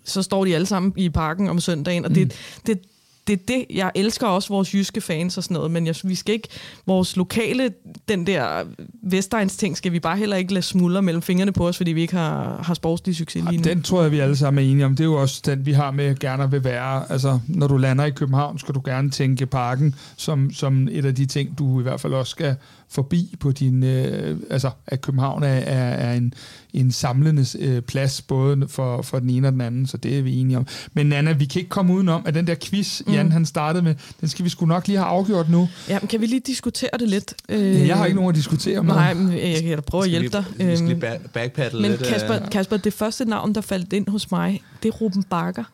[0.04, 2.32] så står de alle sammen i parken om søndagen, og det, mm.
[2.66, 2.78] det,
[3.26, 6.14] det er det, jeg elsker også vores jyske fans og sådan noget, men jeg, vi
[6.14, 6.48] skal ikke,
[6.86, 7.70] vores lokale,
[8.08, 8.64] den der
[9.02, 12.00] Vestegns ting, skal vi bare heller ikke lade smuldre mellem fingrene på os, fordi vi
[12.00, 13.62] ikke har, har sportslig succes lige nu.
[13.62, 14.96] Den tror jeg, vi alle sammen er enige om.
[14.96, 17.12] Det er jo også den, vi har med gerne vil være.
[17.12, 21.14] Altså, når du lander i København, skal du gerne tænke parken som, som et af
[21.14, 22.56] de ting, du i hvert fald også skal
[22.90, 23.82] forbi på din...
[23.82, 26.34] Øh, altså, at København er, er, er en,
[26.72, 30.22] en samlende øh, plads, både for, for den ene og den anden, så det er
[30.22, 30.66] vi enige om.
[30.92, 33.12] Men Nana, vi kan ikke komme udenom, at den der quiz, Mm.
[33.12, 35.68] Jan han startede med, den skal vi sgu nok lige have afgjort nu.
[35.88, 37.34] Ja, men kan vi lige diskutere det lidt?
[37.48, 38.94] Øh, jeg har ikke nogen at diskutere med.
[38.94, 40.44] Nej, men jeg kan da prøve at hjælpe dig.
[40.58, 42.02] Vi skal lige Øhm, back- backpaddle Men lidt.
[42.02, 42.50] Kasper, øh.
[42.50, 45.64] Kasper, det første navn, der faldt ind hos mig, det er Ruben Bakker.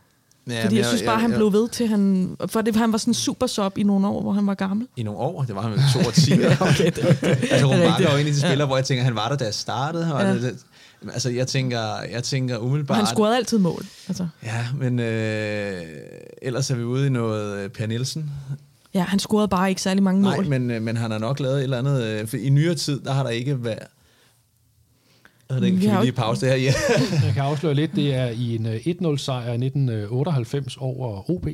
[0.51, 2.99] Ja, Fordi men jeg synes bare, han blev ved til, han, for det, han var
[2.99, 4.87] sådan super sub i nogle år, hvor han var gammel.
[4.97, 6.35] I nogle år, det var han vel 22.
[6.61, 8.09] okay, det, altså, Det Bakker rigtigt.
[8.11, 8.49] var en af de Ja.
[8.49, 10.15] spillere, hvor jeg tænker, han var der, da jeg startede.
[10.15, 10.33] Og Ja.
[10.35, 10.57] det, det,
[11.13, 11.81] altså, jeg tænker,
[12.13, 12.97] jeg tænker umiddelbart...
[12.97, 13.87] han scorede altid mål.
[14.09, 14.27] Altså.
[14.45, 15.83] Ja, men øh,
[16.43, 18.31] ellers er vi ude i noget øh, Per Nielsen.
[18.95, 20.47] Ja, han scorede bare ikke særlig mange Nej, mål.
[20.49, 22.03] men, øh, men han har nok lavet et eller andet...
[22.03, 23.79] Øh, for I nyere tid, der har der ikke været...
[25.51, 26.57] Jeg ved ikke, Vi kan vi lige pause det her?
[26.57, 26.73] Ja.
[27.27, 31.47] Jeg kan afsløre lidt, det er i en øh, 1-0-sejr i 1998 over OB.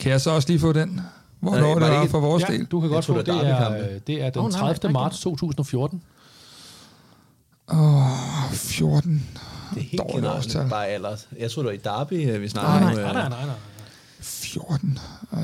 [0.00, 1.00] Kan jeg så også lige få den?
[1.40, 2.64] Hvornår Nej, det var det var ikke- for vores Ja, del?
[2.64, 4.60] du kan Jeg godt få, det det er er, øh, det er den Åh, nej,
[4.60, 4.78] 30.
[4.82, 6.02] nej, marts 2014.
[7.72, 9.26] Åh, 14.
[9.74, 10.22] Det er helt Dårligt
[10.52, 11.16] generelt bare alder.
[11.38, 12.90] Jeg tror, det var i Derby, øh, vi Nej, snakker nej.
[12.92, 13.54] øh, Nej, nej, nej, nej.
[14.54, 14.98] 14.
[15.32, 15.38] Ej,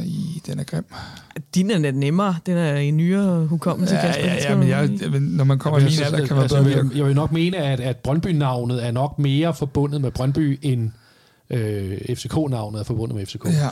[0.47, 0.85] den er grim.
[1.55, 2.37] Din er lidt nemmere.
[2.47, 4.25] Den er i nyere hukommelse, Ja, Kasper.
[4.25, 6.63] ja, ja, men jeg, men når man kommer i min Altså, alder, kan man altså,
[6.63, 10.59] bedre jeg, jeg vil nok mene, at, at Brøndby-navnet er nok mere forbundet med Brøndby,
[10.63, 10.91] end
[11.51, 13.45] øh, FCK-navnet er forbundet med FCK.
[13.45, 13.69] Ja.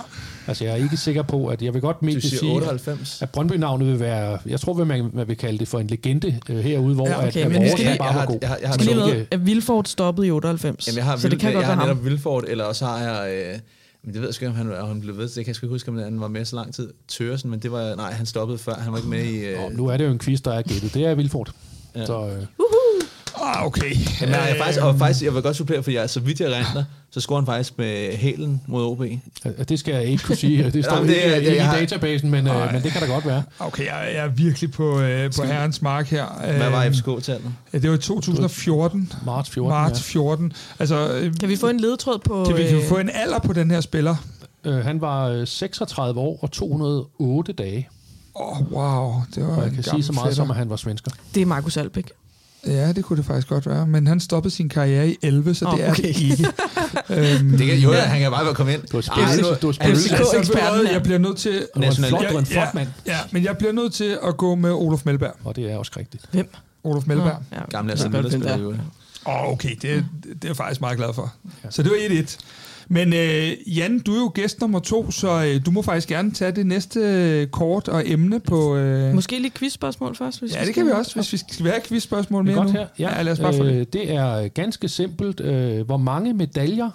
[0.47, 3.23] Altså, jeg er ikke sikker på, at jeg vil godt mene sige, 98.
[3.23, 6.59] at Brøndby-navnet vil være, jeg tror, man, man vil kalde det for en legende øh,
[6.59, 8.27] herude, hvor Ja, at, okay, at vi vores skal er lige- bare jeg var har,
[8.27, 8.39] god.
[8.41, 10.87] jeg har, jeg har, skal lige to- med, at Vilford stoppede i 98.
[10.89, 11.97] Jamen, jeg har, så det kan Vil- godt jeg være har ham.
[11.97, 13.33] netop Vilford, eller også har jeg...
[13.35, 13.59] Øh,
[14.03, 15.25] men det ved jeg sgu ikke, om han, om han blev ved.
[15.29, 16.93] Det kan jeg sgu ikke huske, om han var med så lang tid.
[17.09, 17.95] Tøresen, men det var...
[17.95, 18.75] Nej, han stoppede før.
[18.75, 19.45] Han var ikke med i...
[19.45, 20.95] Øh, Og nu er det jo en quiz, der er gættet.
[20.95, 21.53] Det er Vilfort.
[21.95, 22.07] Ja.
[22.07, 22.43] Så, øh,
[23.57, 23.97] Ah, okay.
[24.21, 26.53] Jamen, jeg, er faktisk, og faktisk, jeg vil godt supplere, for jeg, så vidt jeg
[26.53, 29.01] renter, så scorer han faktisk med hælen mod OB.
[29.01, 29.19] øh,
[29.69, 30.71] det skal jeg ikke kunne sige.
[30.71, 33.01] Det står Jamen, det ikke, er- ikke jeg i databasen, men, øh, men det kan
[33.01, 33.43] da godt være.
[33.59, 36.27] Okay, jeg, jeg er virkelig på, øh, på herrens mark her.
[36.57, 37.53] Hvad var Øh, FCK-tallet?
[37.73, 39.13] ja, Det var i 2014.
[39.27, 39.69] Marts 14.
[39.71, 40.53] Marts 14.
[40.79, 42.45] Altså, øh, Kan vi få en ledetråd på...
[42.49, 44.17] kan vi, kan vi øh, få en alder på den her spiller?
[44.65, 44.71] Ja.
[44.71, 47.89] Øh, han var øh, 36 år og 208 dage.
[48.37, 49.13] Åh, oh, wow.
[49.35, 50.37] Det var Og jeg en kan sige så meget fætter.
[50.37, 51.11] som, at han var svensker.
[51.35, 52.11] Det er Markus Albæk.
[52.67, 53.87] Ja, det kunne det faktisk godt være.
[53.87, 56.03] Men han stoppede sin karriere i 11, så Åh, det er okay.
[56.03, 56.47] det ikke.
[57.39, 58.83] øhm, Det kan, jo, ja, han kan bare komme ind.
[58.93, 60.13] Du har Ej, spillet, du har spillet.
[60.13, 61.53] Altså, jeg bliver nødt til...
[61.53, 62.89] Du var en National- flot, en flot mand.
[63.07, 65.33] Ja, men jeg bliver nødt til at gå med Olof Melberg.
[65.45, 66.25] Og det er også rigtigt.
[66.31, 66.51] Hvem?
[66.85, 67.37] Olof Melberg.
[67.53, 67.65] Ja.
[67.71, 67.95] Gamle
[68.63, 68.73] jo.
[68.73, 68.79] der.
[69.27, 71.33] Åh, oh, okay, det, det er jeg faktisk meget glad for.
[71.65, 71.71] Ja.
[71.71, 72.39] Så det var 1-1.
[72.91, 76.31] Men øh, Jan, du er jo gæst nummer to, så øh, du må faktisk gerne
[76.31, 78.77] tage det næste øh, kort og emne på...
[78.77, 80.41] Øh, Måske lige quizspørgsmål først?
[80.41, 82.63] Hvis ja, det kan vi også, hvis vi skal have et quizspørgsmål Det mere er
[82.65, 82.81] godt nu.
[82.81, 82.87] her.
[82.99, 83.75] Ja, ja, lad os bare få det.
[83.75, 85.41] øh, det er ganske simpelt.
[85.41, 86.91] Øh, hvor mange medaljer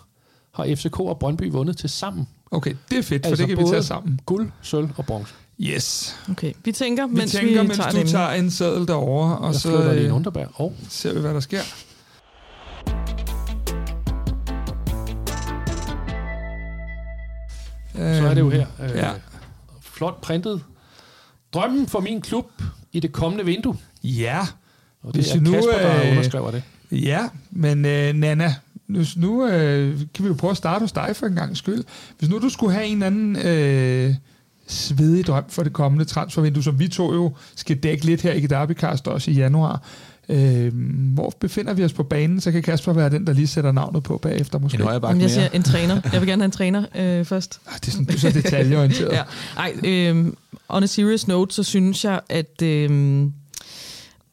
[0.55, 2.27] har FCK og Brøndby vundet til sammen?
[2.51, 4.19] Okay, det er fedt, for Altså det kan vi tage sammen.
[4.25, 5.33] Guld, sølv og bronze.
[5.61, 6.15] Yes.
[6.31, 9.37] Okay, vi tænker, Vi mens vi, tænker, mens tager du det tager en seddel derovre,
[9.37, 10.45] og Jeg så flytter lige en øh, underbær.
[10.53, 11.59] Og ser vi, hvad der sker.
[17.95, 18.65] Så er det jo her.
[18.83, 19.11] Øh, ja.
[19.81, 20.61] Flot printet.
[21.53, 22.45] Drømmen for min klub
[22.93, 23.77] i det kommende vindue.
[24.03, 24.39] Ja,
[25.03, 26.63] Og det Hvis er vi nu, Kasper, der øh, underskriver det.
[26.91, 28.55] ja, men øh, Nana,
[28.87, 31.83] nu, nu øh, kan vi jo prøve at starte hos dig for en gang skyld.
[32.19, 34.15] Hvis nu du skulle have en anden øh,
[34.67, 38.41] svedig drøm for det kommende transfervindue, som vi to jo skal dække lidt her i
[38.47, 39.83] Derbycast også i januar,
[40.29, 40.73] øh,
[41.13, 44.03] hvor befinder vi os på banen, så kan Kasper være den, der lige sætter navnet
[44.03, 44.75] på bagefter måske.
[44.75, 46.01] En højre jeg siger en træner.
[46.13, 47.61] Jeg vil gerne have en træner øh, først.
[47.67, 49.13] Ah, det er sådan, du er så detaljeorienteret.
[49.17, 49.23] Ja.
[49.57, 50.25] Ej, øh,
[50.69, 53.21] on a serious note, så synes jeg, at, øh,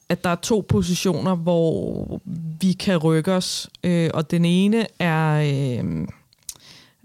[0.09, 2.21] at der er to positioner, hvor
[2.61, 3.71] vi kan rykke os.
[3.85, 5.41] Øh, og den ene er...
[5.83, 6.07] Øh,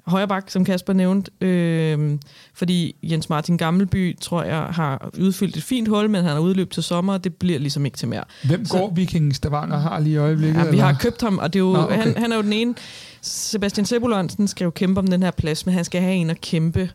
[0.07, 2.19] højre bak, som Kasper nævnte, øh,
[2.53, 6.73] fordi Jens Martin Gammelby, tror jeg, har udfyldt et fint hul, men han har udløbet
[6.73, 8.23] til sommer, og det bliver ligesom ikke til mere.
[8.43, 10.59] Hvem går Viking Stavanger har lige i øjeblikket?
[10.59, 11.95] Ja, vi har købt ham, og det er jo, Nå, okay.
[11.95, 12.75] han, han er jo den ene.
[13.21, 16.41] Sebastian Sebulonsen skal jo kæmpe om den her plads, men han skal have en at
[16.41, 16.89] kæmpe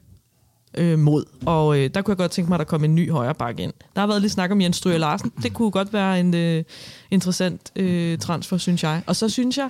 [0.74, 1.24] øh, mod.
[1.46, 3.60] Og øh, der kunne jeg godt tænke mig, at der kom en ny højre bak
[3.60, 3.72] ind.
[3.94, 5.32] Der har været lidt snak om Jens Stryger Larsen.
[5.42, 6.64] Det kunne godt være en øh,
[7.10, 9.02] interessant øh, transfer, synes jeg.
[9.06, 9.68] Og så synes jeg,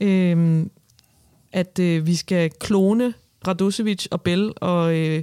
[0.00, 0.66] øh,
[1.56, 3.14] at øh, vi skal klone
[3.46, 5.22] Radosevic og Bell, og øh,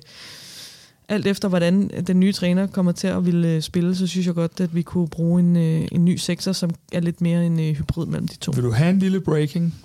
[1.09, 4.35] alt efter hvordan den nye træner kommer til at ville øh, spille, så synes jeg
[4.35, 7.59] godt, at vi kunne bruge en, øh, en ny sekser, som er lidt mere en
[7.59, 8.51] øh, hybrid mellem de to.
[8.55, 9.75] Vil du have en lille breaking?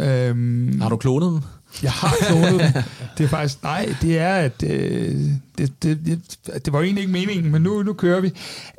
[0.00, 1.40] Øhm, Har du klonet dem?
[1.82, 2.82] Jeg har klonet dem.
[3.18, 5.16] Det er faktisk, nej, det er, at øh,
[5.58, 6.20] det, det, det,
[6.64, 8.32] det var egentlig ikke meningen, men nu, nu kører vi.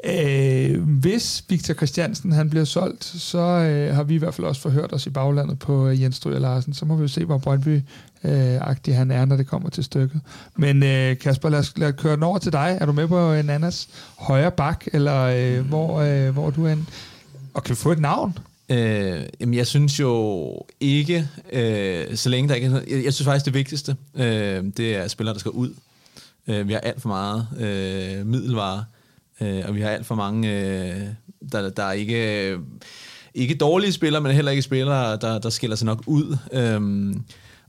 [0.06, 4.62] Øh, hvis Victor Christiansen han bliver solgt, så øh, har vi i hvert fald også
[4.62, 6.74] forhørt os i baglandet på øh, Jens Stryger Larsen.
[6.74, 7.82] Så må vi jo se, hvor Brøndby
[8.24, 10.22] øh, agtig han er, når det kommer til stykket.
[10.56, 12.78] Men øh, Kasper, lad os, lad os køre den over til dig.
[12.82, 16.72] Er du med på en andens højre bak, eller øh, hvor, øh, hvor du er
[16.72, 16.88] en?
[17.54, 18.38] Og kan vi få et navn?
[18.70, 23.26] Øh, jamen, jeg synes jo ikke, øh, så længe der ikke er jeg, jeg synes
[23.26, 25.74] faktisk, det vigtigste, øh, det er spillere, der skal ud.
[26.48, 28.86] Øh, vi har alt for meget øh, middelvare,
[29.42, 31.02] øh, og vi har alt for mange, øh,
[31.52, 32.60] der, der er ikke, øh,
[33.34, 36.38] ikke dårlige spillere, men heller ikke spillere, der, der skiller sig nok ud.
[36.54, 37.16] Øh,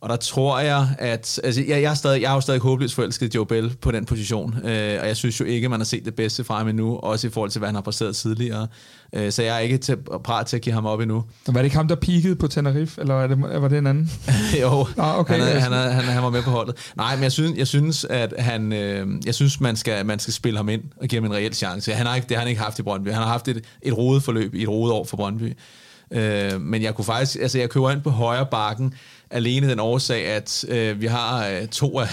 [0.00, 1.40] og der tror jeg, at...
[1.44, 4.04] Altså, jeg, jeg, er stadig, jeg er jo stadig håbløst forelsket Joe Bell på den
[4.04, 6.96] position, øh, og jeg synes jo ikke, man har set det bedste fra ham endnu,
[6.96, 8.66] også i forhold til, hvad han har præsteret tidligere.
[9.12, 11.24] Øh, så jeg er ikke til, parat til at give ham op endnu.
[11.46, 14.10] Var det ikke ham, der peakede på Tenerife, eller var det, var det en anden?
[14.62, 16.92] jo, ah, okay, han, er, han, er, han, er, han var med på holdet.
[16.96, 20.34] Nej, men jeg synes, jeg synes at han, øh, jeg synes, man skal, man skal
[20.34, 21.92] spille ham ind og give ham en reel chance.
[21.92, 23.08] Han har ikke, det har han ikke haft i Brøndby.
[23.08, 25.56] Han har haft et, et rodet forløb i et rodet år for Brøndby.
[26.12, 28.94] Øh, men jeg kunne faktisk, altså jeg køber ind på højre bakken,
[29.30, 32.08] alene den årsag, at øh, vi har øh, to af,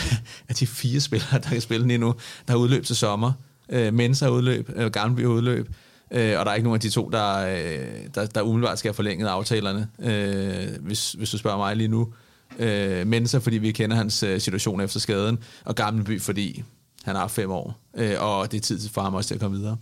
[0.49, 2.15] af de fire spillere, der kan spille lige nu,
[2.47, 3.31] der har udløb til sommer.
[3.69, 5.69] Øh, Mensa har udløb, øh, Garnby har udløb,
[6.11, 8.89] øh, og der er ikke nogen af de to, der, øh, der, der umiddelbart skal
[8.89, 12.13] have forlænget aftalerne, øh, hvis, hvis du spørger mig lige nu.
[12.59, 16.63] Øh, Mensa, fordi vi kender hans øh, situation efter skaden, og Gammelby, fordi
[17.03, 19.57] han har fem år, øh, og det er tid for ham også til at komme
[19.57, 19.77] videre.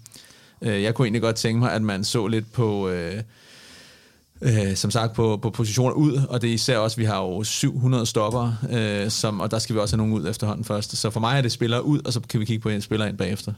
[0.62, 2.90] Øh, jeg kunne egentlig godt tænke mig, at man så lidt på...
[2.90, 3.22] Øh,
[4.46, 7.44] øh, som sagt på, på positioner ud, og det er især også, vi har jo
[7.44, 10.98] 700 stopper, øh, som, og der skal vi også have nogen ud efterhånden først.
[10.98, 13.06] Så for mig er det spillere ud, og så kan vi kigge på en spiller
[13.06, 13.54] ind bagefter.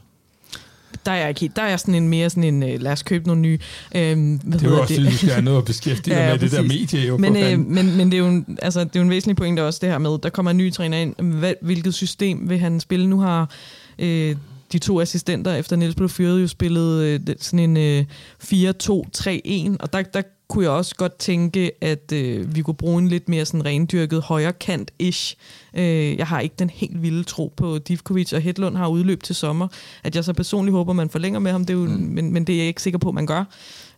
[1.06, 3.42] Der er ikke Der er sådan en mere sådan en, øh, lad os købe nogle
[3.42, 3.58] nye.
[3.94, 6.50] Øhm, det er jo også det, du skal have noget at beskæftige ja, med, præcis.
[6.50, 7.16] det der medie jo.
[7.16, 9.64] Men, øh, men, men det, er jo en, altså, det er jo en væsentlig pointe
[9.64, 11.14] også, det her med, der kommer en ny træner ind.
[11.22, 13.06] Hvad, hvilket system vil han spille?
[13.06, 13.50] Nu har
[13.98, 14.36] øh,
[14.72, 18.04] de to assistenter, efter Niels blev fyret, jo spillet øh, sådan en øh,
[18.42, 23.08] 4-2-3-1, og der, der kunne jeg også godt tænke, at øh, vi kunne bruge en
[23.08, 25.36] lidt mere sådan rendyrket højre kant-ish.
[25.74, 29.34] Øh, jeg har ikke den helt vilde tro på Divkovic, og Hedlund har udløb til
[29.34, 29.68] sommer.
[30.04, 31.90] At jeg så personligt håber, man forlænger med ham, det er jo, mm.
[31.90, 33.44] men, men det er jeg ikke sikker på, man gør.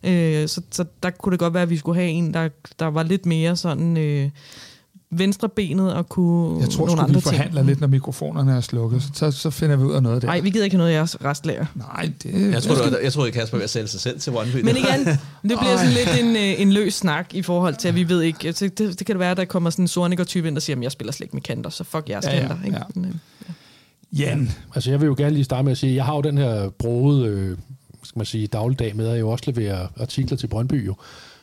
[0.03, 2.85] Øh, så, så der kunne det godt være, at vi skulle have en, der, der
[2.85, 3.97] var lidt mere sådan...
[3.97, 4.29] Øh,
[5.11, 7.67] venstre benet og kunne Jeg tror, nogle andre vi forhandler ting.
[7.67, 9.03] lidt, når mikrofonerne er slukket.
[9.13, 10.27] Så, så finder vi ud af noget der.
[10.27, 11.65] Nej, vi gider ikke noget af jeres restlager.
[11.75, 12.51] Nej, det...
[12.51, 14.55] Jeg troede, jeg, jeg troede Kasper ville sælge sig selv til Brøndby.
[14.55, 15.05] Men igen,
[15.49, 18.21] det bliver sådan lidt en, øh, en løs snak i forhold til, at vi ved
[18.21, 18.51] ikke...
[18.51, 20.77] Det, det, det kan det være, at der kommer sådan en Sorniger-type ind, der siger,
[20.77, 22.57] at jeg spiller slet ikke med kanter, så fuck jeres ja, kanter.
[22.61, 22.77] Ja, ikke?
[22.77, 22.83] Ja.
[22.95, 23.53] Men, ja.
[24.23, 24.51] Jan.
[24.75, 26.37] Altså, jeg vil jo gerne lige starte med at sige, at jeg har jo den
[26.37, 27.57] her broede, øh,
[28.03, 30.95] skal man sige, dagligdag med, at jeg jo også leverer artikler til Brøndby jo.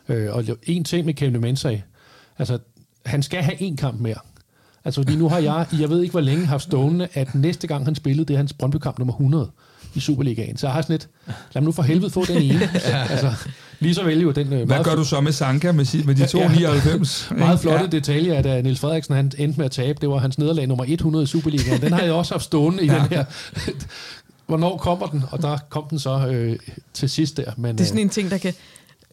[0.08, 1.80] Øh, og en ting med Kevin Mensah,
[2.38, 2.58] altså,
[3.08, 4.18] han skal have en kamp mere.
[4.84, 7.84] Altså, fordi nu har jeg, jeg ved ikke hvor længe, haft stående, at næste gang
[7.84, 9.50] han spillede, det er hans Brøndby-kamp nummer 100
[9.94, 10.56] i Superligaen.
[10.56, 12.68] Så jeg har sådan lidt, lad mig nu for helvede få den ene.
[13.10, 13.32] altså,
[13.80, 14.52] lige så vel jo den...
[14.52, 17.28] Øh, Hvad gør du så med Sanka med, med de 299?
[17.30, 17.90] Ja, meget flotte ja.
[17.90, 19.98] detaljer, at Niels Frederiksen han endte med at tabe.
[20.00, 21.80] Det var hans nederlag nummer 100 i Superligaen.
[21.80, 22.94] Den har jeg også haft stående i ja.
[22.94, 23.24] den her...
[24.46, 25.24] Hvornår kommer den?
[25.30, 26.56] Og der kom den så øh,
[26.92, 27.52] til sidst der.
[27.56, 28.54] Men, det er sådan en ting, der kan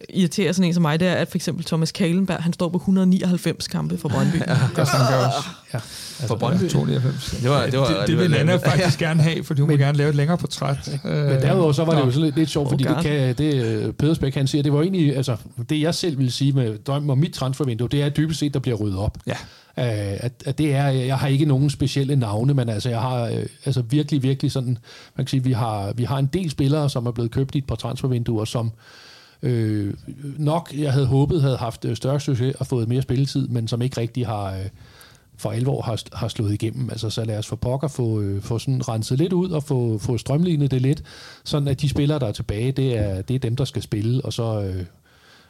[0.10, 2.78] irriterer sådan en som mig, det er, at for eksempel Thomas Kalenberg, han står på
[2.78, 4.36] 199 kampe for Brøndby.
[4.48, 5.50] ja, det gør han også.
[5.74, 5.78] Ja.
[5.78, 6.70] Altså, for Brøndby?
[6.70, 7.42] 299.
[7.42, 9.98] Det, var, det, var, det, det vil Anna faktisk gerne have, for hun vil gerne
[9.98, 11.00] lave et længere portræt.
[11.04, 13.94] Men derudover så var det jo så lidt, lidt sjovt, fordi det kan, det øh,
[13.94, 15.38] Pedersbæk han siger, det var egentlig, altså
[15.70, 18.60] det jeg selv vil sige med drømmen om mit transfervindue, det er dybest set, der
[18.60, 19.18] bliver ryddet op.
[19.28, 19.36] Ja.
[19.78, 19.84] Uh,
[20.26, 23.38] at, at det er, jeg har ikke nogen specielle navne, men altså jeg har uh,
[23.66, 24.78] altså virkelig, virkelig sådan,
[25.18, 27.58] man kan sige, vi har, vi har en del spillere, som er blevet købt i
[27.58, 28.72] et par transfervinduer, som
[29.42, 29.94] øh,
[30.38, 33.82] nok, jeg havde håbet, havde haft øh, større succes og fået mere spilletid, men som
[33.82, 34.66] ikke rigtig har øh,
[35.38, 36.90] for alvor har, har slået igennem.
[36.90, 39.98] Altså, så lad os for pokker få, øh, få sådan renset lidt ud og få,
[39.98, 41.04] få strømlignet det lidt,
[41.44, 44.26] sådan at de spillere, der er tilbage, det er, det er dem, der skal spille,
[44.26, 44.62] og så...
[44.62, 44.86] Øh,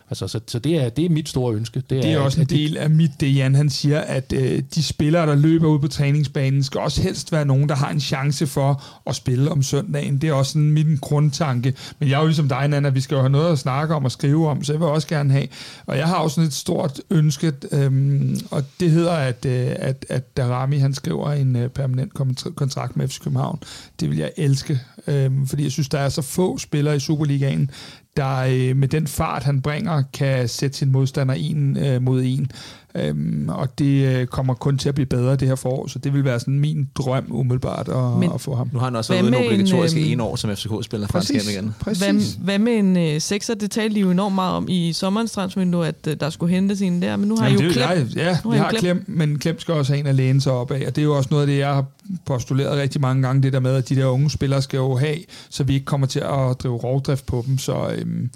[0.09, 1.83] Altså, så, så det, er, det er mit store ønske.
[1.89, 4.63] Det er, det er også en del af mit, det Jan han siger, at øh,
[4.75, 7.99] de spillere, der løber ud på træningsbanen, skal også helst være nogen, der har en
[7.99, 10.17] chance for at spille om søndagen.
[10.17, 11.73] Det er også sådan min grundtanke.
[11.99, 14.05] Men jeg er jo ligesom dig, Nana, vi skal jo have noget at snakke om
[14.05, 15.47] og skrive om, så jeg vil også gerne have.
[15.85, 20.05] Og jeg har også sådan et stort ønske, øhm, og det hedder, at, øh, at,
[20.09, 22.13] at Darami han skriver en øh, permanent
[22.55, 23.59] kontrakt med FC København.
[23.99, 27.71] Det vil jeg elske, øh, fordi jeg synes, der er så få spillere i Superligaen,
[28.17, 32.51] der øh, med den fart, han bringer, kan sætte sin modstander en øh, mod en.
[32.95, 36.13] Øhm, og det øh, kommer kun til at blive bedre det her forår, så det
[36.13, 38.69] vil være sådan min drøm umiddelbart at, Men, at få ham.
[38.73, 41.21] Nu har han også været ude en obligatorisk en, øh, en år som FCK-spiller fra
[41.49, 41.75] igen.
[41.79, 42.03] Præcis.
[42.03, 43.53] Hvad, hvad med en øh, sekser?
[43.53, 46.81] Det talte de jo enormt meget om i sommerens transfervindue, at øh, der skulle hentes
[46.81, 48.15] en der, men nu har Jamen, I jo klemt.
[48.15, 50.84] Ja, vi har klemt, men klemt skal også have en at læne sig op af,
[50.88, 51.86] og det er jo også noget af det, jeg har
[52.25, 55.17] postuleret rigtig mange gange, det der med, at de der unge spillere skal jo have,
[55.49, 57.89] så vi ikke kommer til at drive rovdrift på dem, så...
[57.97, 58.29] Øhm,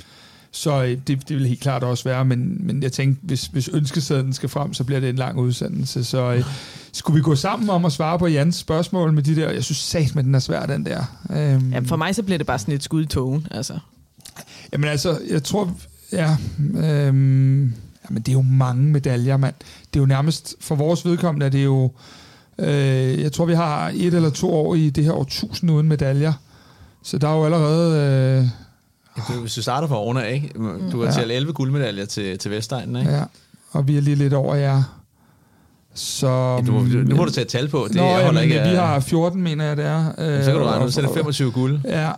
[0.52, 3.68] så øh, det, det vil helt klart også være, men, men jeg tænkte, hvis, hvis
[3.68, 6.04] ønskesedlen skal frem, så bliver det en lang udsendelse.
[6.04, 6.44] Så øh,
[6.92, 9.52] skulle vi gå sammen om at svare på Jans spørgsmål med de der?
[9.52, 11.04] Jeg synes sat med den er svær, den der.
[11.30, 13.80] Øhm, ja, for mig så bliver det bare sådan et skud i togen, altså.
[14.74, 15.74] Jamen altså, jeg tror,
[16.12, 16.38] ja,
[16.78, 17.74] øhm,
[18.10, 19.56] jamen det er jo mange medaljer, mand.
[19.94, 21.92] Det er jo nærmest, for vores vedkommende er det jo,
[22.60, 25.88] øh, jeg tror vi har et eller to år i det her år tusind uden
[25.88, 26.34] medaljer.
[27.04, 28.42] Så der er jo allerede...
[28.42, 28.50] Øh,
[29.27, 30.51] du, hvis du starter fra oven af, ikke?
[30.91, 31.12] Du har ja.
[31.12, 33.12] talt 11 guldmedaljer til, til Vestegnen, ikke?
[33.12, 33.23] Ja,
[33.71, 34.84] og vi er lige lidt over jer.
[35.93, 37.86] Så, ja, du, nu må du tage et tal på.
[37.88, 40.08] Det Nå, jamen, ikke, vi har 14, mener jeg, det er.
[40.17, 41.79] Øh, så kan du regne ud, så er det 25 guld.
[41.86, 42.12] Ja,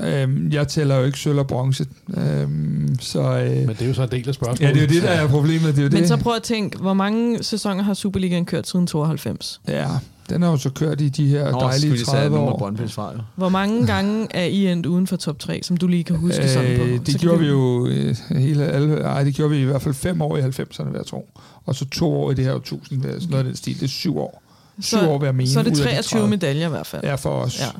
[0.00, 1.86] Øhm, jeg tæller jo ikke sølv og bronze.
[2.16, 4.60] Øhm, så, øh, Men det er jo så en del af spørgsmålet.
[4.60, 5.76] Ja, det er jo det, der er problemet.
[5.76, 6.08] Det er jo Men det.
[6.08, 9.60] så prøv at tænke, hvor mange sæsoner har Superligaen kørt siden 92?
[9.68, 9.88] Ja,
[10.30, 12.58] den har jo så kørt i de her Nå, dejlige 30 år.
[12.88, 13.18] Fra, jo.
[13.34, 16.42] Hvor mange gange er I endt uden for top 3, som du lige kan huske
[16.42, 17.04] øh, sådan på?
[17.04, 19.94] Det så gjorde vi jo øh, hele, alle, ej, det gjorde vi i hvert fald
[19.94, 21.28] fem år i 90'erne, vil jeg tro.
[21.64, 23.74] Og så to år i det her 1000, sådan noget af den stil.
[23.74, 24.42] Det er syv år.
[24.80, 25.50] Syv så, år, vil jeg mene.
[25.50, 27.04] Så er det 23 medaljer i hvert fald.
[27.04, 27.60] Ja, for os.
[27.60, 27.70] Ja.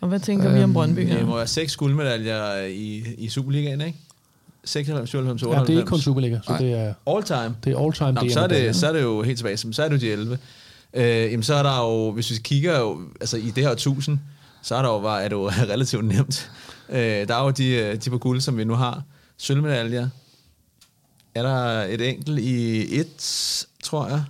[0.00, 1.16] Og hvad tænker øhm, vi om øhm, Brøndby her?
[1.16, 3.98] Det må være seks guldmedaljer i, i Superligaen, ikke?
[4.64, 5.60] 96, 97, 98.
[5.60, 6.94] Ja, det er ikke kun Superliga, så det er...
[7.06, 7.56] All time?
[7.64, 8.12] Det er all time.
[8.12, 10.12] Nå, så, er det, så er det jo helt tilbage, så er det jo de
[10.12, 10.38] 11.
[10.94, 14.18] Øh, jamen, så er der jo, hvis vi kigger jo, altså i det her 1000,
[14.62, 16.50] så er der jo, var, er det jo relativt nemt.
[16.88, 19.02] Øh, der er jo de, øh, de på guld, som vi nu har.
[19.36, 20.08] Sølvmedaljer.
[21.34, 24.24] Er der et enkelt i et, tror jeg?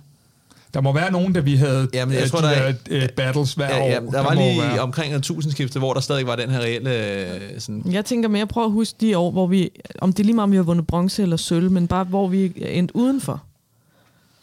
[0.73, 3.09] Der må være nogen, der vi havde Jamen, jeg øh, tror, de der, der, uh,
[3.15, 4.11] battles hver ja, ja, år.
[4.11, 4.79] Der var lige være.
[4.79, 7.61] omkring en tusindskifte, hvor der stadig var den her reelle...
[7.61, 9.69] Sådan jeg tænker mere, prøv at huske de år, hvor vi...
[10.01, 12.27] Om det er lige meget, om vi har vundet bronze eller sølv, men bare hvor
[12.27, 13.43] vi er endt udenfor.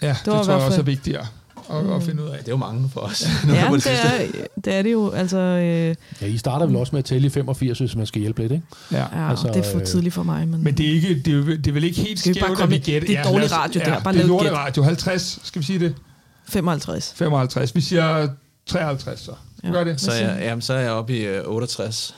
[0.03, 1.27] Ja, det, det tror jeg også er vigtigere
[1.71, 1.93] at, mm.
[1.93, 2.39] at finde ud af.
[2.39, 3.27] Det er jo mange for os.
[3.49, 4.27] ja, det er,
[4.65, 5.11] det er det jo.
[5.11, 8.21] Altså, øh, ja, I starter vel også med at tælle i 85, hvis man skal
[8.21, 8.65] hjælpe lidt, ikke?
[8.93, 10.49] Ja, ja altså, det er for øh, tidligt for mig.
[10.49, 12.79] Men, men det, er ikke, det, er, det er vel ikke helt skævt, at vi
[12.79, 13.09] gætter.
[13.09, 14.01] Det er dårlig radio, ja, der.
[14.01, 14.83] Bare det er dårlig radio.
[14.83, 15.95] 50, skal vi sige det?
[16.49, 17.15] 55.
[17.17, 17.75] 55.
[17.75, 18.29] Vi siger
[18.67, 19.33] 53, så.
[19.65, 19.71] Ja.
[19.71, 20.01] Gør det?
[20.01, 22.15] Så, jeg, jamen, så er jeg oppe i uh, 68.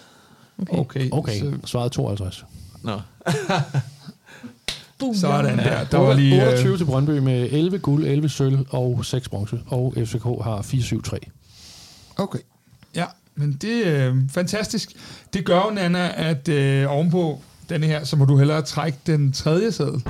[0.59, 0.79] Okay.
[0.79, 1.39] Okay, okay.
[1.39, 1.53] Så.
[1.65, 2.45] svaret 52.
[2.83, 3.01] Nå.
[5.15, 5.85] Sådan der.
[5.85, 6.43] Der var lige...
[6.43, 6.79] 28 øh...
[6.79, 9.61] til Brøndby med 11 guld, 11 sølv og 6 bronze.
[9.67, 11.19] Og FCK har 4-7-3.
[12.17, 12.39] Okay.
[12.95, 14.93] Ja, men det er øh, fantastisk.
[15.33, 19.33] Det gør jo, Nana, at øh, ovenpå denne her, så må du hellere trække den
[19.33, 20.01] tredje sæde.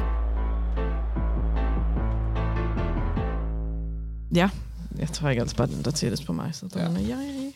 [4.34, 4.50] Ja,
[4.98, 6.50] jeg tror ikke altså bare den, der tættest på mig.
[6.52, 6.86] Så der ja.
[6.86, 7.50] er, ja, ja.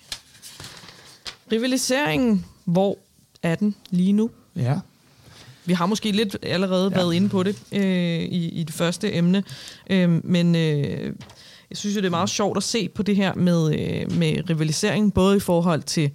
[1.52, 2.98] Rivaliseringen, hvor
[3.42, 4.30] er den lige nu?
[4.56, 4.78] Ja.
[5.66, 6.98] Vi har måske lidt allerede ja.
[6.98, 9.44] været inde på det øh, i, i det første emne,
[9.90, 11.12] øh, men øh,
[11.70, 14.50] jeg synes jo, det er meget sjovt at se på det her med, øh, med
[14.50, 16.10] rivalisering, både i forhold til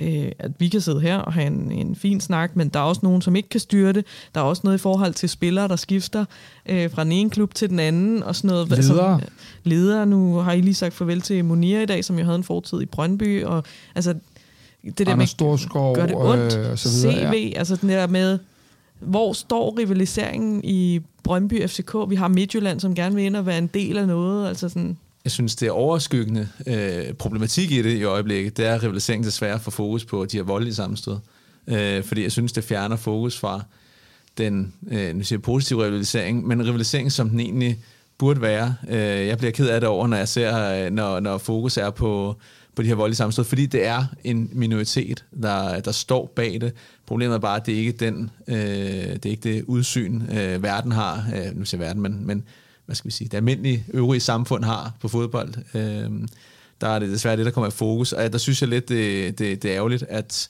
[0.00, 2.84] øh, at vi kan sidde her og have en, en fin snak, men der er
[2.84, 4.04] også nogen, som ikke kan styre det.
[4.34, 6.24] Der er også noget i forhold til spillere, der skifter
[6.66, 8.68] øh, fra den ene klub til den anden, og sådan noget.
[8.68, 9.12] Ledere.
[9.14, 9.28] Altså,
[9.64, 10.06] ledere.
[10.06, 12.80] Nu har I lige sagt farvel til Monia i dag, som jo havde en fortid
[12.80, 14.14] i Brøndby, og altså
[14.84, 17.58] det der Anders med, gør det ondt, øh, så videre, CV, ja.
[17.58, 18.38] altså den der med,
[19.00, 21.94] hvor står rivaliseringen i Brøndby FCK?
[22.08, 24.48] Vi har Midtjylland, som gerne vil ind og være en del af noget.
[24.48, 24.98] Altså sådan.
[25.24, 28.56] Jeg synes, det er overskyggende øh, problematik i det i øjeblikket.
[28.56, 31.16] Det er, at rivaliseringen desværre får fokus på de her voldelige sammenstød.
[31.66, 33.62] Øh, fordi jeg synes, det fjerner fokus fra
[34.38, 37.78] den øh, nu siger positive rivalisering, men rivalisering, som den egentlig
[38.18, 38.74] burde være.
[38.88, 41.90] Øh, jeg bliver ked af det over, når jeg ser, øh, når, når fokus er
[41.90, 42.36] på
[42.76, 46.72] på de her voldelige sammenstød, fordi det er en minoritet, der, der står bag det.
[47.06, 50.62] Problemet er bare, at det ikke er den, øh, det er ikke det udsyn, øh,
[50.62, 52.44] verden har, øh, nu siger verden, men, men
[52.86, 55.54] hvad skal vi sige, det almindelige øvrige samfund har på fodbold.
[55.74, 56.28] Øh,
[56.80, 59.38] der er det desværre det, der kommer i fokus, og der synes jeg lidt, det,
[59.38, 60.48] det, det er ærgerligt, at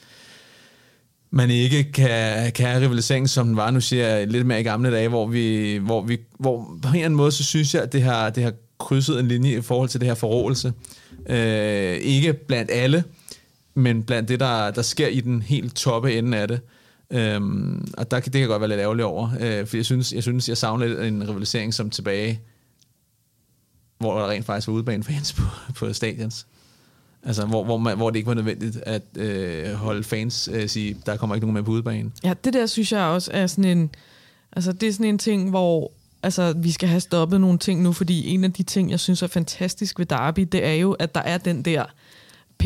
[1.31, 4.63] man ikke kan, kan have rivalisering, som den var, nu siger jeg lidt mere i
[4.63, 7.83] gamle dage, hvor vi, hvor vi hvor på en eller anden måde, så synes jeg,
[7.83, 10.73] at det har, det har krydset en linje i forhold til det her forrådelse.
[11.29, 13.05] Øh, ikke blandt alle,
[13.77, 16.61] men blandt det, der, der sker i den helt toppe ende af det.
[17.11, 20.13] Øhm, og der, det kan jeg godt være lidt ærgerlig over, øh, for jeg synes,
[20.13, 22.41] jeg synes, jeg savner lidt en rivalisering som tilbage,
[23.99, 25.43] hvor der rent faktisk var udebanefans på,
[25.75, 26.47] på stadions.
[27.23, 30.97] Altså, hvor, hvor, man, hvor det ikke var nødvendigt at øh, holde fans øh, sige,
[31.07, 32.13] der kommer ikke nogen med på udebanen.
[32.25, 33.91] Ja, det der synes jeg også er sådan en...
[34.53, 37.93] Altså, det er sådan en ting, hvor altså, vi skal have stoppet nogle ting nu,
[37.93, 41.15] fordi en af de ting, jeg synes er fantastisk ved Derby, det er jo, at
[41.15, 41.85] der er den der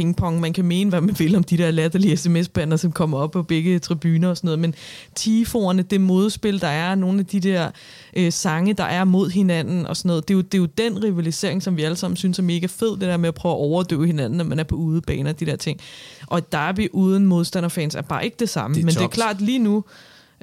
[0.00, 0.40] pingpong.
[0.40, 3.42] Man kan mene, hvad man vil om de der latterlige sms-bander, som kommer op på
[3.42, 4.74] begge tribuner og sådan noget, men
[5.14, 7.70] tifoerne, det modspil, der er, nogle af de der
[8.16, 10.66] øh, sange, der er mod hinanden og sådan noget, det er, jo, det er jo
[10.66, 13.52] den rivalisering, som vi alle sammen synes er mega fed, det der med at prøve
[13.52, 15.80] at overdøve hinanden, når man er på udebaner, de der ting.
[16.26, 18.98] Og Derby uden modstanderfans er bare ikke det samme, det men tops.
[18.98, 19.84] det er klart lige nu,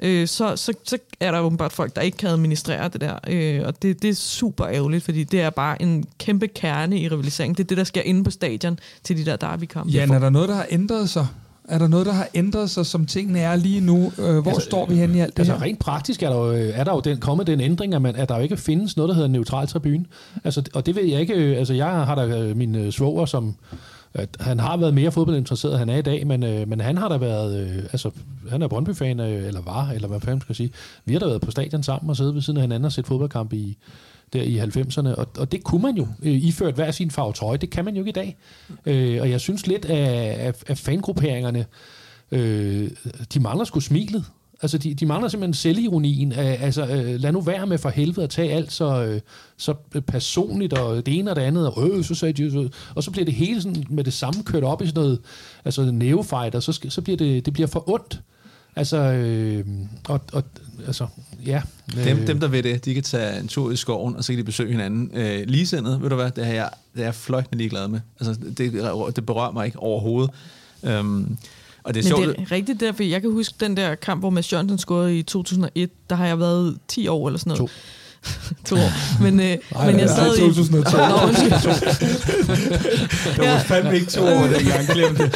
[0.02, 3.18] øh, så, så, så er der åbenbart folk, der ikke kan administrere det der.
[3.26, 7.08] Øh, og det, det er super ærgerligt, fordi det er bare en kæmpe kerne i
[7.08, 7.54] rivaliseringen.
[7.56, 9.92] Det er det, der sker inde på stadion til de der derby-kampe.
[9.92, 11.26] Ja, er der noget, der har ændret sig?
[11.68, 14.12] Er der noget, der har ændret sig, som tingene er lige nu?
[14.18, 15.62] Øh, hvor altså, står vi hen i alt det altså, her?
[15.62, 18.28] Rent praktisk er der jo, er der jo den, kommet den ændring, at, man, at
[18.28, 20.04] der jo ikke findes noget, der hedder neutral tribune.
[20.44, 21.34] Altså, og det ved jeg ikke.
[21.34, 23.54] Øh, altså, jeg har da øh, min svoger, som
[24.18, 26.96] at han har været mere fodboldinteresseret, end han er i dag, men, øh, men han
[26.96, 28.10] har da været, øh, altså
[28.50, 30.70] han er Brøndby-fan, øh, eller var, eller hvad fanden skal jeg sige.
[31.04, 33.06] Vi har da været på stadion sammen og siddet ved siden af hinanden og set
[33.06, 33.78] fodboldkamp i,
[34.32, 37.56] der i 90'erne, og, og det kunne man jo, øh, iført hver sin farve trøje,
[37.56, 38.36] det kan man jo ikke i dag.
[38.86, 41.66] Øh, og jeg synes lidt, af, af, af fangrupperingerne,
[42.32, 42.90] øh,
[43.34, 44.24] de mangler sgu smilet.
[44.62, 46.32] Altså, de, de mangler simpelthen selvironien.
[46.32, 49.20] Altså, øh, lad nu være med for helvede at tage alt så, øh,
[49.56, 49.74] så
[50.06, 53.10] personligt, og det ene og det andet, og øh, så sagde de, så, og så
[53.10, 55.20] bliver det hele sådan med det samme kørt op i sådan noget,
[55.64, 58.20] altså neofight, og så, skal, så bliver det, det bliver for ondt.
[58.76, 59.64] Altså, øh,
[60.08, 60.44] og, og,
[60.86, 61.06] altså,
[61.46, 61.62] ja.
[62.04, 64.38] Dem, dem, der ved det, de kan tage en tur i skoven, og så kan
[64.38, 65.10] de besøge hinanden.
[65.14, 68.00] Øh, ligesindet, ved du hvad, det, her, jeg, det er jeg fløjtende ligeglad med.
[68.20, 68.72] Altså, det,
[69.16, 70.30] det berører mig ikke overhovedet.
[70.82, 71.36] Øhm,
[71.88, 74.30] og det er Men det er rigtigt derfor, jeg kan huske den der kamp, hvor
[74.30, 77.60] Mads Jørgensen scorede i 2001, der har jeg været 10 år eller sådan noget.
[77.60, 77.68] To.
[78.76, 79.22] to år.
[79.22, 80.40] Men, øh, Nej, men jeg sad i...
[80.40, 80.96] 2002.
[80.96, 81.04] Nå,
[83.36, 85.34] det var fandme ikke to år, dengang glemte det.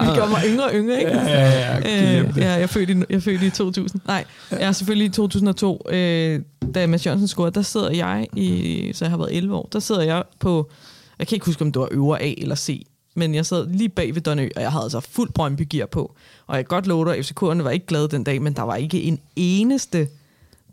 [0.00, 1.10] Vi gør mig yngre og yngre, ikke?
[1.10, 2.20] Ja, ja, ja.
[2.20, 4.02] Øh, ja jeg, er født i, jeg er født i 2000.
[4.06, 5.86] Nej, jeg er selvfølgelig i 2002.
[5.90, 6.40] Øh,
[6.74, 8.90] da Mads Jørgensen scorede, der sidder jeg i...
[8.94, 9.68] Så jeg har været 11 år.
[9.72, 10.70] Der sidder jeg på...
[11.18, 12.86] Jeg kan ikke huske, om det var øvre A eller C
[13.18, 16.14] men jeg sad lige bag ved Donø, og jeg havde altså fuld Brøndby-gear på.
[16.46, 18.76] Og jeg kan godt love dig, FCK'erne var ikke glade den dag, men der var
[18.76, 20.08] ikke en eneste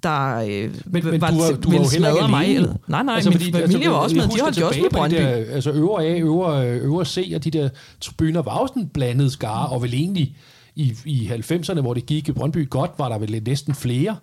[0.04, 2.56] der øh, men, men var, du var, du var jo heller ikke mig.
[2.56, 4.24] Eller, nej, nej, altså, min fordi, familie altså, var også med.
[4.24, 5.16] De holdt jo også med Brøndby.
[5.16, 7.70] Der, altså øvre A, øvre, øvre C, og de der
[8.02, 10.36] tribuner var også en blandet skare, og vel egentlig
[10.76, 14.16] i, i 90'erne, hvor det gik i Brøndby godt, var der vel næsten flere.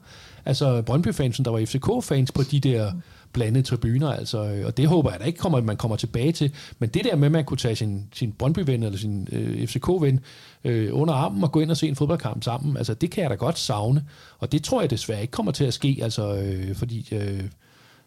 [0.44, 2.92] Altså Brøndby-fansen, der var FCK-fans på de der
[3.32, 6.32] blandede tribuner, altså, øh, og det håber jeg da ikke, kommer, at man kommer tilbage
[6.32, 6.54] til.
[6.78, 10.20] Men det der med, at man kunne tage sin, sin Brøndby-ven eller sin øh, FCK-ven
[10.64, 13.30] øh, under armen og gå ind og se en fodboldkamp sammen, altså det kan jeg
[13.30, 14.04] da godt savne.
[14.38, 17.08] Og det tror jeg desværre ikke kommer til at ske, altså, øh, fordi...
[17.12, 17.44] Øh,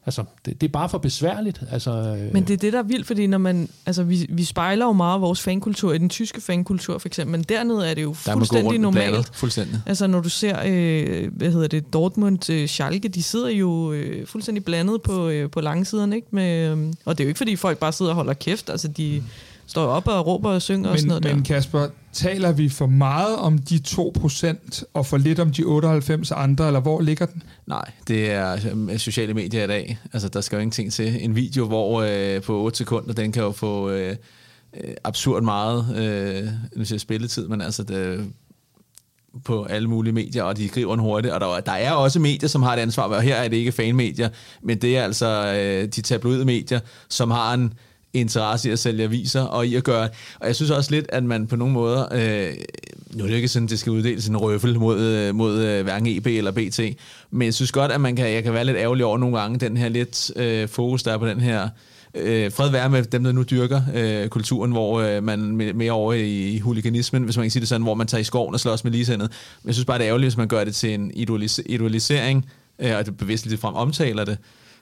[0.06, 1.62] Altså, det, det er bare for besværligt.
[1.72, 2.34] Altså, øh.
[2.34, 4.92] Men det er det, der er vildt, fordi når man, altså, vi, vi spejler jo
[4.92, 8.80] meget vores fankultur i den tyske fankultur, for eksempel, men dernede er det jo fuldstændig
[8.80, 9.12] normalt.
[9.12, 9.82] Bladet, fuldstændig.
[9.86, 14.28] Altså, når du ser, øh, hvad hedder det, Dortmund, øh, Schalke, de sidder jo øh,
[14.28, 16.28] fuldstændig blandet på, øh, på langsiden, ikke?
[16.32, 18.88] Med, øh, og det er jo ikke, fordi folk bare sidder og holder kæft, altså,
[18.88, 19.22] de...
[19.22, 19.30] Mm
[19.68, 21.44] står op og råber og synger men, og sådan noget Men der.
[21.44, 26.68] Kasper, taler vi for meget om de 2% og for lidt om de 98 andre,
[26.68, 27.44] eller hvor ligger den?
[27.68, 28.58] Nej, det er
[28.92, 30.00] øh, sociale medier i dag.
[30.14, 31.24] Altså, der skal jo ingenting til.
[31.24, 34.16] En video, hvor øh, på 8 sekunder, den kan jo få øh,
[34.84, 38.32] øh absurd meget, øh, nu siger spilletid, men altså det,
[39.44, 42.50] på alle mulige medier, og de skriver en hurtigt, og der, der er også medier,
[42.50, 44.30] som har et ansvar, og her er det ikke fanmedier,
[44.62, 47.74] men det er altså øh, de tabloide medier, som har en
[48.20, 50.10] interesse i at sælge aviser og i at gøre...
[50.40, 52.06] Og jeg synes også lidt, at man på nogle måder...
[52.12, 52.54] Øh,
[53.14, 55.84] nu er det ikke sådan, at det skal uddeles en røffel mod, øh, mod øh,
[55.84, 56.80] hverken EB eller BT,
[57.32, 59.60] men jeg synes godt, at man kan, jeg kan være lidt ærgerlig over nogle gange,
[59.60, 61.70] den her lidt øh, fokus, der er på den her
[62.16, 65.40] øh, fred være med dem, der nu dyrker øh, kulturen, hvor øh, man
[65.76, 68.54] mere over i, huliganismen, hvis man kan sige det sådan, hvor man tager i skoven
[68.54, 69.32] og slås med ligesændet.
[69.64, 71.12] Men jeg synes bare, det er ærgerligt, hvis man gør det til en
[71.68, 72.46] idealisering,
[72.80, 74.38] øh, og det bevidst lidt frem omtaler det,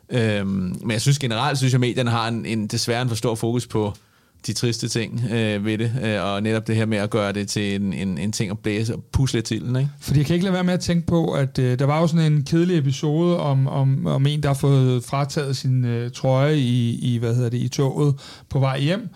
[0.09, 3.15] Øhm, men jeg synes generelt, synes jeg, at medierne har en, en desværre en for
[3.15, 3.93] stor fokus på
[4.47, 7.47] de triste ting øh, ved det, øh, og netop det her med at gøre det
[7.47, 9.75] til en, en, en ting at blæse og pusle til den.
[9.75, 9.89] Ikke?
[9.99, 12.07] Fordi jeg kan ikke lade være med at tænke på, at øh, der var jo
[12.07, 16.57] sådan en kedelig episode om, om, om en, der har fået frataget sin øh, trøje
[16.57, 18.15] i, i, hvad hedder det, i toget
[18.49, 19.09] på vej hjem,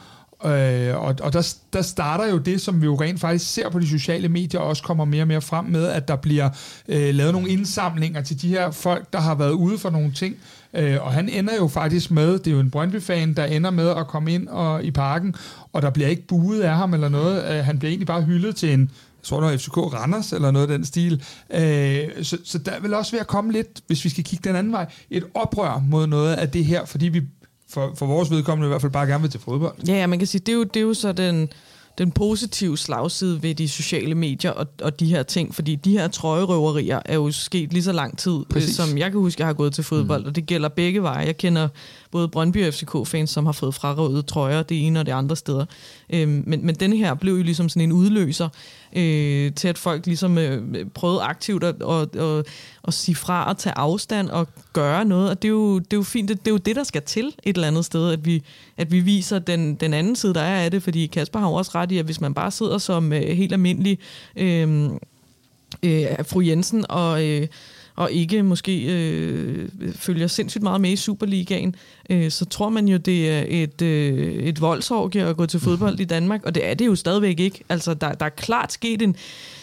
[0.45, 3.79] Øh, og og der, der starter jo det, som vi jo rent faktisk ser på
[3.79, 6.49] de sociale medier, også kommer mere og mere frem med, at der bliver
[6.87, 10.35] øh, lavet nogle indsamlinger til de her folk, der har været ude for nogle ting.
[10.73, 13.89] Øh, og han ender jo faktisk med, det er jo en Brøndby-fan, der ender med
[13.89, 15.35] at komme ind og, i parken,
[15.73, 17.51] og der bliver ikke buet af ham eller noget.
[17.51, 20.51] Øh, han bliver egentlig bare hyldet til en, jeg tror, det var FCK Randers eller
[20.51, 21.23] noget af den stil.
[21.53, 24.55] Øh, så, så der vil også være at komme lidt, hvis vi skal kigge den
[24.55, 27.21] anden vej, et oprør mod noget af det her, fordi vi
[27.69, 29.75] for, for vores vedkommende i hvert fald bare gerne vil til fodbold.
[29.87, 31.49] Ja, ja man kan sige, det er jo, det er jo så den,
[31.97, 36.07] den positive slagside ved de sociale medier og, og de her ting, fordi de her
[36.07, 38.75] trøjerøverier er jo sket lige så lang tid, Præcis.
[38.75, 40.27] som jeg kan huske, jeg har gået til fodbold, mm.
[40.27, 41.25] og det gælder begge veje.
[41.25, 41.67] Jeg kender
[42.11, 45.65] både Brøndby og FCK-fans, som har fået frarøvet trøjer det ene og det andre steder.
[46.09, 48.49] Øhm, men, men denne her blev jo ligesom sådan en udløser
[48.93, 52.45] øh, til, at folk ligesom øh, prøvede aktivt at, at, at,
[52.87, 55.29] at sige fra og tage afstand og gøre noget.
[55.29, 56.29] Og det er jo, det er jo fint.
[56.29, 58.43] Det, det er jo det, der skal til et eller andet sted, at vi,
[58.77, 60.83] at vi viser den, den anden side, der er af det.
[60.83, 63.53] Fordi Kasper har jo også ret i, at hvis man bare sidder som øh, helt
[63.53, 63.99] almindelig
[64.35, 64.89] øh,
[65.83, 67.25] øh, fru Jensen og...
[67.25, 67.47] Øh,
[67.97, 71.75] og ikke måske øh, følger sindssygt meget med i Superligaen,
[72.09, 75.99] øh, så tror man jo, det er et, øh, et voldsorgie at gå til fodbold
[75.99, 77.63] i Danmark, og det er det jo stadigvæk ikke.
[77.69, 79.15] Altså, der, der er klart sket en,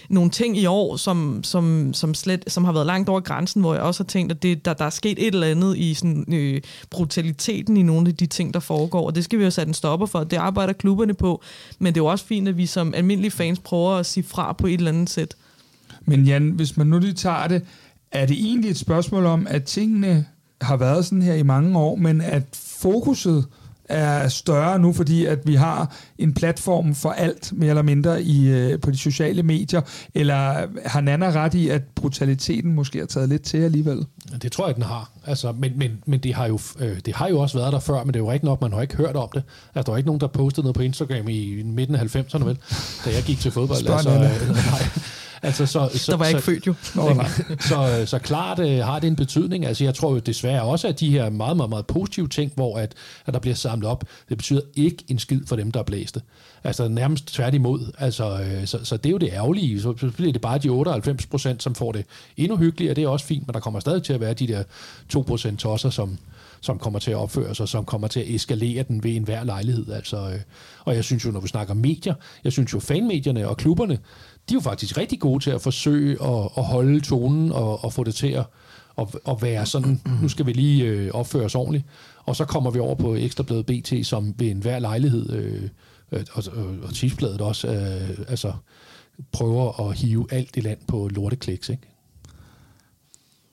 [0.09, 3.75] nogle ting i år, som, som, som, slet, som har været langt over grænsen, hvor
[3.75, 6.25] jeg også har tænkt, at det, der, der er sket et eller andet i sådan,
[6.29, 6.61] øh,
[6.91, 9.75] brutaliteten i nogle af de ting, der foregår, og det skal vi jo sætte en
[9.75, 10.25] stopper for.
[10.25, 11.43] Det arbejder klubberne på,
[11.79, 14.53] men det er jo også fint, at vi som almindelige fans prøver at sige fra
[14.53, 15.35] på et eller andet sæt.
[16.07, 17.63] Men Jan, hvis man nu lige tager det,
[18.15, 20.27] er det egentlig et spørgsmål om, at tingene
[20.61, 23.45] har været sådan her i mange år, men at fokuset
[23.89, 28.49] er større nu, fordi at vi har en platform for alt, mere eller mindre, i,
[28.49, 29.81] øh, på de sociale medier,
[30.15, 34.07] eller har Nana ret i, at brutaliteten måske har taget lidt til alligevel?
[34.43, 35.11] Det tror jeg, den har.
[35.27, 38.05] Altså, men men, men det, har jo, øh, det har jo også været der før,
[38.05, 39.43] men det er jo ikke nok, man har ikke hørt om det.
[39.75, 42.59] Altså, der var ikke nogen, der postede noget på Instagram i midten af 90'erne, vel,
[43.05, 43.79] da jeg gik til fodbold.
[43.79, 44.89] Spørg altså, øh, nej.
[45.45, 46.75] Altså, så, så, der var jeg ikke født jo.
[46.85, 47.27] Så,
[47.61, 49.67] så, så klart øh, har det en betydning.
[49.67, 52.79] Altså, jeg tror jo desværre også, at de her meget, meget, meget positive ting, hvor
[52.79, 52.93] at,
[53.27, 56.21] at der bliver samlet op, det betyder ikke en skid for dem, der er blæste.
[56.65, 57.93] Altså nærmest tværtimod.
[57.99, 59.81] Altså, øh, så, så det er jo det ærgerlige.
[59.81, 62.95] Så, så bliver det bare de 98 procent, som får det endnu hyggeligere.
[62.95, 64.63] Det er også fint, men der kommer stadig til at være de der
[65.09, 66.19] 2 procent tosser, som,
[66.61, 69.93] som kommer til at opføre sig, som kommer til at eskalere den ved enhver lejlighed.
[69.93, 70.41] Altså, øh,
[70.85, 72.15] og jeg synes jo, når vi snakker medier,
[72.45, 73.99] jeg synes jo, fanmedierne og klubberne,
[74.49, 77.93] de er jo faktisk rigtig gode til at forsøge at, at holde tonen og, og
[77.93, 78.47] få det til at,
[78.99, 81.85] at, at være sådan, nu skal vi lige øh, opføre os ordentligt.
[82.25, 85.63] Og så kommer vi over på Ekstrabladet BT, som ved enhver lejlighed, øh,
[86.13, 88.53] øh og, og, og Tipsbladet også, øh, altså
[89.33, 91.83] prøver at hive alt i land på lortekliks, ikke?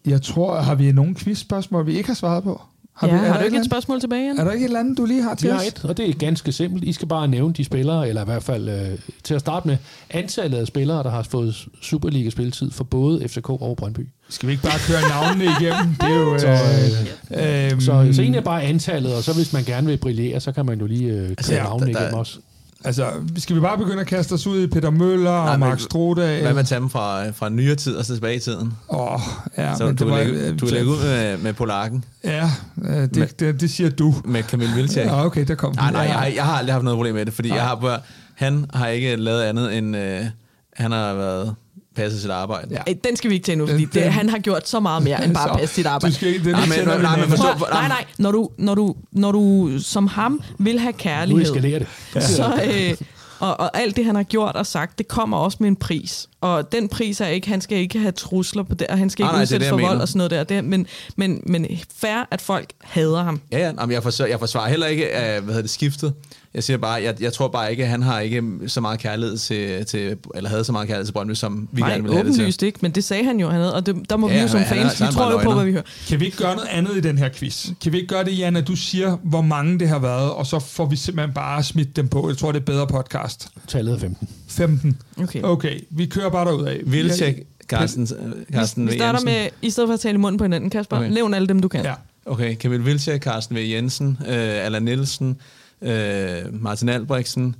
[0.05, 2.61] Jeg tror, har vi nogle quizspørgsmål, vi ikke har svaret på?
[2.93, 4.39] Har, ja, vi, har du ikke et spørgsmål tilbage, Jan?
[4.39, 6.09] Er der ikke et eller andet, du lige har til Vi har et, og det
[6.09, 6.83] er ganske simpelt.
[6.83, 9.77] I skal bare nævne de spillere, eller i hvert fald øh, til at starte med,
[10.09, 14.07] antallet af spillere, der har fået Superliga-spilletid for både FCK og Brøndby.
[14.29, 15.95] Skal vi ikke bare køre navnene igennem?
[16.01, 16.39] Det er jo...
[16.39, 19.97] Så, øh, øh, så, så egentlig er bare antallet, og så hvis man gerne vil
[19.97, 22.39] brillere, så kan man jo lige øh, køre altså, navnene der, igennem også.
[22.83, 25.79] Altså, skal vi bare begynde at kaste os ud i Peter Møller Nej, og Mark
[25.79, 26.39] Strode?
[26.41, 28.73] Hvad med tage dem fra, fra nyere tid og så tilbage i tiden?
[28.89, 29.19] Åh, oh,
[29.57, 29.75] ja.
[29.77, 32.05] Så men du, vil lægge, du vil lægge ud med, med Polakken?
[32.23, 34.15] Ja, det, med, det, det siger du.
[34.25, 35.05] Med Camille Vilcek?
[35.05, 37.33] Ja, okay, der kom Nej, nej, jeg, jeg har aldrig haft noget problem med det,
[37.33, 38.01] fordi jeg har,
[38.35, 39.97] han har ikke lavet andet end...
[39.97, 40.25] Øh,
[40.73, 41.55] han har været
[41.95, 42.81] passe sit arbejde.
[42.87, 42.93] Ja.
[43.03, 45.33] Den skal vi ikke tage nu, fordi det, han har gjort så meget mere end
[45.33, 46.11] bare passe sit arbejde.
[46.11, 49.31] Du skal ikke, nej, men, nej, men forstå, nej, nej, når du, når, du, når
[49.31, 51.87] du som ham vil have kærlighed, nu det.
[52.15, 52.21] Ja.
[52.21, 52.97] så, øh,
[53.41, 56.29] og, og alt det, han har gjort og sagt, det kommer også med en pris.
[56.41, 59.25] Og den pris er ikke, han skal ikke have trusler på det, og han skal
[59.25, 60.43] ikke udsættes for vold og sådan noget der.
[60.43, 63.41] Det, men, men, men fair, at folk hader ham.
[63.51, 63.65] Ja, ja.
[63.65, 66.13] Jamen, jeg, forsvarer, jeg forsvarer heller ikke, uh, hvad hedder det, skiftet.
[66.53, 69.37] Jeg siger bare, jeg, jeg tror bare ikke, at han har ikke så meget kærlighed
[69.37, 72.27] til, til eller havde så meget kærlighed til Brøndby, som vi Nej, gerne ville have
[72.27, 72.41] det til.
[72.41, 74.41] åbenlyst ikke, men det sagde han jo, han havde, og det, der må ja, vi
[74.41, 75.83] jo som fans, vi tror jo på, hvad vi hører.
[76.07, 77.69] Kan vi ikke gøre noget andet i den her quiz?
[77.83, 80.45] Kan vi ikke gøre det, Jan, at du siger, hvor mange det har været, og
[80.45, 82.29] så får vi simpelthen bare smidt dem på.
[82.29, 83.47] Jeg tror, det er bedre podcast.
[83.67, 84.27] Tallet er 15.
[84.47, 84.97] 15.
[85.21, 85.41] Okay.
[85.43, 86.81] Okay, vi kører bare derud af.
[86.85, 87.35] Vilcek,
[87.67, 88.07] Carsten,
[88.53, 91.09] Carsten Vi starter med, i stedet for at tale i munden på hinanden, Kasper, okay.
[91.09, 91.83] nævn alle dem, du kan.
[91.83, 91.93] Ja.
[92.25, 93.59] Okay, Camille Vilcek, Carsten V.
[93.59, 95.37] Jensen, øh, Allan Nielsen,
[95.81, 97.55] øh, Martin Albrechtsen.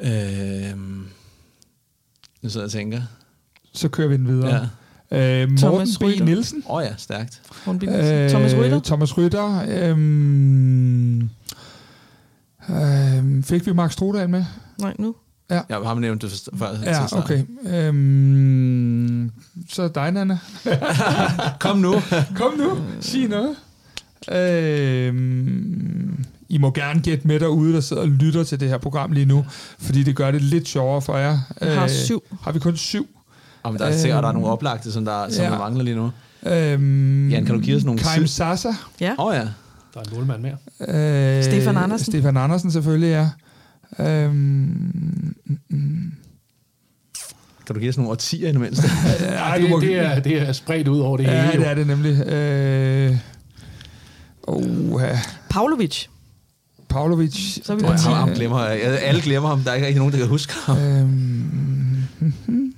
[0.00, 0.76] Øh,
[2.42, 3.02] nu sidder jeg og tænker.
[3.72, 4.68] Så kører vi den videre.
[5.10, 5.42] Ja.
[5.42, 6.02] Øh, Morten B.
[6.24, 6.62] Nielsen.
[6.68, 7.42] Åh oh ja, stærkt.
[7.66, 7.82] Morten B.
[7.82, 8.80] Øh, Thomas Rytter.
[8.80, 9.62] Thomas Rytter.
[9.68, 9.98] Øh,
[12.76, 14.44] øh, fik vi Mark Strudal med?
[14.78, 15.14] Nej, nu.
[15.50, 15.60] Ja.
[15.68, 16.68] Jeg har nævnt det før.
[16.84, 17.42] Ja, okay.
[17.66, 19.32] Øhm,
[19.68, 20.38] så dig, Nana.
[21.60, 21.94] Kom nu.
[22.36, 22.78] Kom nu.
[23.00, 23.56] Sig noget.
[24.32, 29.12] Øhm, I må gerne gætte med derude, der sidder og lytter til det her program
[29.12, 29.44] lige nu,
[29.78, 31.38] fordi det gør det lidt sjovere for jer.
[31.60, 32.22] Jeg har Øh, syv.
[32.42, 33.08] Har vi kun syv?
[33.62, 35.50] Om der er sikkert, der er nogle oplagte, som, der, som ja.
[35.50, 36.10] der mangler lige nu.
[36.46, 38.68] Øhm, Jan, kan du give os nogle Karim sid- Sasa.
[39.00, 39.14] Ja.
[39.18, 39.40] Åh oh, ja.
[39.94, 40.56] Der er en målmand mere.
[41.38, 42.12] Øh, Stefan Andersen.
[42.12, 43.28] Stefan Andersen selvfølgelig, ja.
[44.06, 44.34] Øhm,
[45.68, 46.12] mm,
[47.66, 48.88] Kan du give os nogle årtier i det mindste?
[49.28, 51.54] ej, det, det, er, det er spredt ud over det ja, hele.
[51.54, 51.60] jo.
[51.60, 52.26] det er det nemlig.
[52.32, 53.16] Øh,
[54.42, 55.20] oh, ja.
[55.50, 56.06] Pavlovic.
[56.96, 57.58] Pavlovic.
[57.64, 58.04] Så er vi på ham, 10.
[58.08, 58.80] ham glemmer jeg.
[58.82, 59.60] Alle glemmer ham.
[59.60, 60.78] Der er ikke rigtig nogen, der kan huske ham.
[60.78, 62.02] Øhm,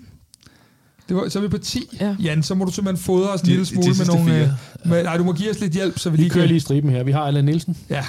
[1.09, 1.97] det var, så er vi på 10.
[2.01, 2.17] Ja.
[2.23, 4.25] Jan, så må du simpelthen fodre os en lille de smule med nogle...
[4.25, 4.43] fire.
[4.85, 6.49] Øh, med, nej, du må give os lidt hjælp, så vi Vi lige kører kan...
[6.49, 7.03] lige striben her.
[7.03, 8.05] Vi har Allan Nielsen, Ja,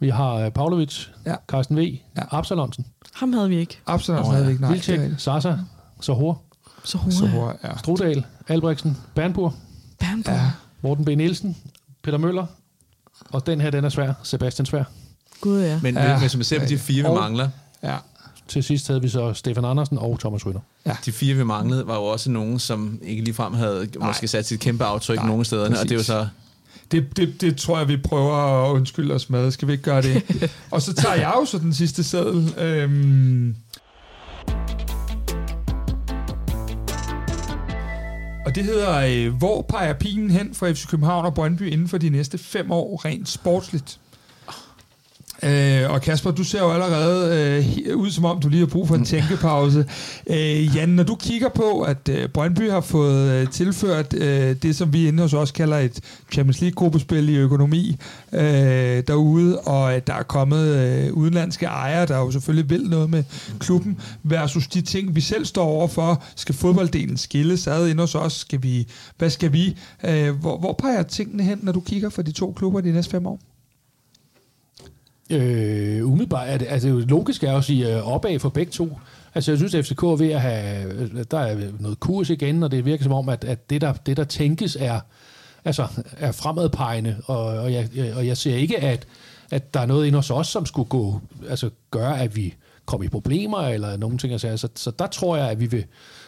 [0.00, 1.34] vi har uh, Pavlovic, Ja.
[1.48, 1.80] Carsten V,
[2.16, 2.22] Ja.
[2.30, 3.78] Absalonsen, Ham havde vi ikke.
[3.86, 4.38] oh, ja.
[4.38, 4.48] ja.
[4.48, 4.60] ikke.
[4.60, 5.00] Nej, Vilcek.
[5.18, 5.56] Sasa,
[6.00, 6.42] Sahor,
[6.94, 7.30] hurtigt.
[7.30, 7.76] hurtigt, ja.
[7.78, 9.52] Strudal, Albrechtsen, Bernburg,
[9.98, 10.34] Bernburg.
[10.34, 10.50] ja.
[10.82, 11.08] Morten B.
[11.08, 11.56] Nielsen,
[12.02, 12.46] Peter Møller,
[13.30, 14.84] og den her, den er svær, Sebastian Svær.
[15.40, 15.78] Gud ja.
[15.82, 16.10] Men, Ja.
[16.10, 16.18] ja.
[16.18, 17.48] hvis man ser på de fire, vi Og- mangler,
[17.82, 17.96] ja.
[18.48, 20.60] Til sidst havde vi så Stefan Andersen og Thomas Rytter.
[21.06, 24.06] de fire, vi manglede, var jo også nogen, som ikke ligefrem havde Nej.
[24.08, 25.64] måske sat sit kæmpe aftryk Nej, nogen steder.
[25.64, 26.06] Og det præcis.
[26.06, 26.26] så...
[26.90, 29.50] Det, det, det tror jeg, vi prøver at undskylde os med.
[29.50, 30.22] Skal vi ikke gøre det?
[30.70, 32.54] og så tager jeg jo så den sidste seddel.
[32.58, 33.56] Øhm,
[38.46, 41.98] og det hedder, øh, hvor peger pilen hen for FC København og Brøndby inden for
[41.98, 43.98] de næste fem år, rent sportsligt?
[45.44, 47.36] Øh, og Kasper, du ser jo allerede
[47.86, 49.86] øh, ud som om, du lige har brug for en tænkepause.
[50.26, 54.76] Øh, Jan, når du kigger på, at øh, Brøndby har fået øh, tilført øh, det,
[54.76, 56.00] som vi inde hos os kalder et
[56.32, 57.96] Champions League-gruppespil i økonomi
[58.32, 63.10] øh, derude, og at der er kommet øh, udenlandske ejere, der jo selvfølgelig vil noget
[63.10, 63.24] med
[63.58, 66.22] klubben, versus de ting, vi selv står overfor.
[66.36, 68.32] Skal fodbolddelen skilles ad inde hos os?
[68.32, 68.88] Skal vi,
[69.18, 69.76] hvad skal vi?
[70.04, 73.10] Øh, hvor, hvor peger tingene hen, når du kigger for de to klubber de næste
[73.10, 73.53] fem år?
[75.30, 78.72] Øh, umiddelbart er det, altså det logisk er også at sige øh, opad for begge
[78.72, 78.98] to.
[79.34, 82.62] Altså jeg synes, at FCK er ved at have, øh, der er noget kurs igen,
[82.62, 85.00] og det virker som om, at, at det, der, det der tænkes er,
[85.64, 89.06] altså, er fremadpegende, og, og, jeg, og jeg ser ikke, at,
[89.50, 92.54] at der er noget inde hos os, som skulle gå, altså gøre, at vi
[92.86, 94.32] kommer i problemer, eller nogen ting.
[94.32, 95.84] Altså, så, så der tror jeg, at vi vil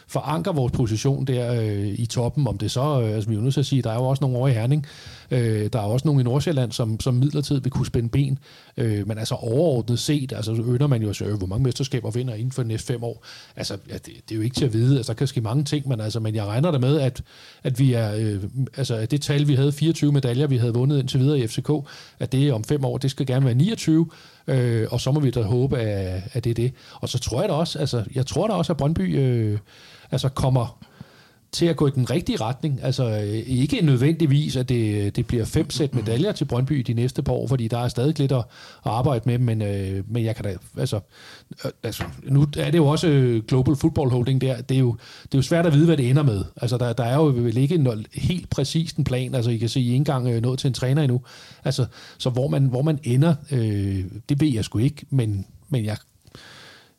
[0.07, 3.42] forankre vores position der øh, i toppen, om det så, øh, altså vi er jo
[3.42, 4.86] nødt til at sige, der er jo også nogle over i Herning,
[5.31, 8.39] øh, der er også nogle i Nordsjælland, som, som midlertidigt vil kunne spænde ben,
[8.77, 12.35] øh, men altså overordnet set, altså så man jo at øh, hvor mange mesterskaber vinder
[12.35, 13.24] inden for de næste fem år.
[13.57, 15.64] Altså, ja, det, det, er jo ikke til at vide, altså der kan ske mange
[15.64, 17.22] ting, men, altså, men jeg regner der med, at,
[17.62, 18.43] at vi er, øh,
[18.77, 21.70] altså at det tal, vi havde, 24 medaljer, vi havde vundet indtil videre i FCK,
[22.18, 24.07] at det om fem år, det skal gerne være 29,
[24.47, 26.72] øh, og så må vi da håbe, at, at det er det.
[27.01, 29.59] Og så tror jeg da også, altså, jeg tror da også, at Brøndby øh,
[30.11, 30.79] altså kommer
[31.57, 32.81] til at gå i den rigtige retning.
[32.83, 37.23] Altså øh, ikke nødvendigvis, at det, det bliver fem sæt medaljer til Brøndby de næste
[37.23, 38.45] par år, fordi der er stadig lidt at, at
[38.85, 41.01] arbejde med, men, øh, men jeg kan da, altså,
[41.65, 44.97] øh, altså, nu er det jo også øh, Global Football Holding der, det er jo,
[45.23, 46.45] det er jo svært at vide, hvad det ender med.
[46.57, 49.69] Altså der, der er jo vel ikke en helt præcis en plan, altså I kan
[49.69, 51.21] se, I er ikke engang øh, nået til en træner endnu,
[51.65, 51.87] altså,
[52.19, 55.97] så hvor man, hvor man ender, øh, det ved jeg sgu ikke, men, men jeg,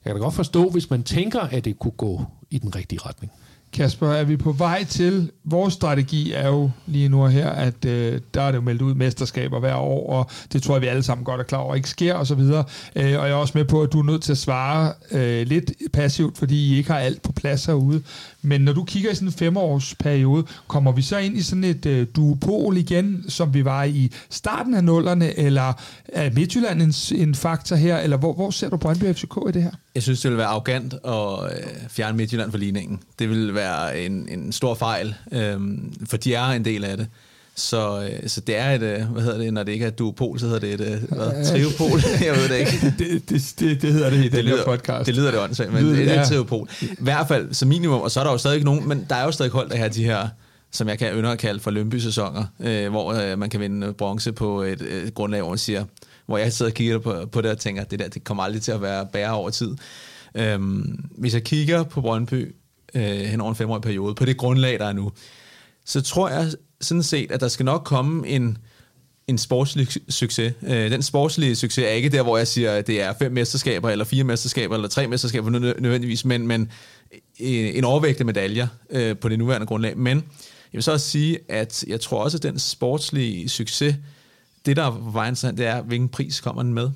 [0.06, 3.00] jeg kan da godt forstå, hvis man tænker, at det kunne gå i den rigtige
[3.06, 3.32] retning.
[3.74, 8.22] Kasper, er vi på vej til, vores strategi er jo lige nu her, at øh,
[8.34, 11.04] der er det jo meldt ud mesterskaber hver år, og det tror jeg, vi alle
[11.04, 12.40] sammen godt er klar over, ikke sker osv.
[12.40, 12.64] Øh,
[12.96, 15.72] og jeg er også med på, at du er nødt til at svare øh, lidt
[15.94, 18.04] passivt, fordi I ikke har alt på plads herude.
[18.48, 21.86] Men når du kigger i sådan en femårsperiode, kommer vi så ind i sådan et
[21.86, 25.74] øh, duopol igen, som vi var i starten af nullerne, eller
[26.06, 29.64] er Midtjylland en, en faktor her, eller hvor, hvor ser du Brøndby FCK i det
[29.64, 29.72] her?
[29.96, 33.00] Jeg synes, det vil være arrogant at øh, fjerne Midtjylland fra ligningen.
[33.20, 35.60] Det vil være en, en stor fejl, øh,
[36.06, 37.08] for de er en del af det.
[37.58, 40.40] Så, øh, så det er et, øh, hvad hedder det, når det ikke er duopol,
[40.40, 42.00] så hedder det et øh, hvad, triopol.
[42.26, 42.94] Jeg ved det ikke.
[43.00, 45.06] Det, det, det, det hedder det i den lyder, her podcast.
[45.06, 46.70] Det lyder det åndssvagt, men Lyder- det er et triopol.
[46.82, 49.24] I hvert fald som minimum, og så er der jo stadig nogen, men der er
[49.24, 50.28] jo stadig hold, der har de her
[50.72, 54.32] som jeg kan ynder at kalde for Lønby-sæsoner, øh, hvor øh, man kan vinde bronze
[54.32, 55.86] på et, et grundlag, hvor man siger,
[56.26, 58.44] hvor jeg sidder og kigger på, på det og tænker, at det der det kommer
[58.44, 59.76] aldrig til at være bære over tid.
[60.36, 62.56] Øhm, hvis jeg kigger på Brøndby
[62.94, 65.12] øh, hen over en femårig periode, på det grundlag, der er nu,
[65.86, 66.52] så tror jeg
[66.82, 68.58] sådan set, at der skal nok komme en,
[69.28, 70.54] en sportslig succes.
[70.64, 73.90] Øh, den sportslige succes er ikke der, hvor jeg siger, at det er fem mesterskaber,
[73.90, 76.62] eller fire mesterskaber, eller tre mesterskaber nø- nødvendigvis, men, men
[77.40, 79.98] øh, en overvægt af medaljer øh, på det nuværende grundlag.
[79.98, 80.18] Men
[80.74, 83.96] jeg vil så også sige, at jeg tror også, at den sportslige succes,
[84.66, 86.90] det der er på vejen, det er, hvilken pris kommer den med.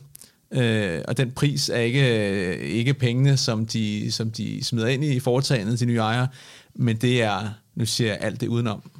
[0.53, 5.03] Øh, og den pris er ikke, øh, ikke pengene, som de, som de smider ind
[5.03, 6.27] i foretagendet til nye ejere,
[6.75, 8.91] men det er, nu siger jeg alt det udenom.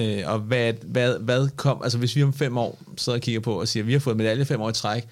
[0.00, 3.40] Øh, og hvad, hvad, hvad kom, altså hvis vi om fem år sidder og kigger
[3.40, 5.06] på og siger, at vi har fået medalje fem år i træk,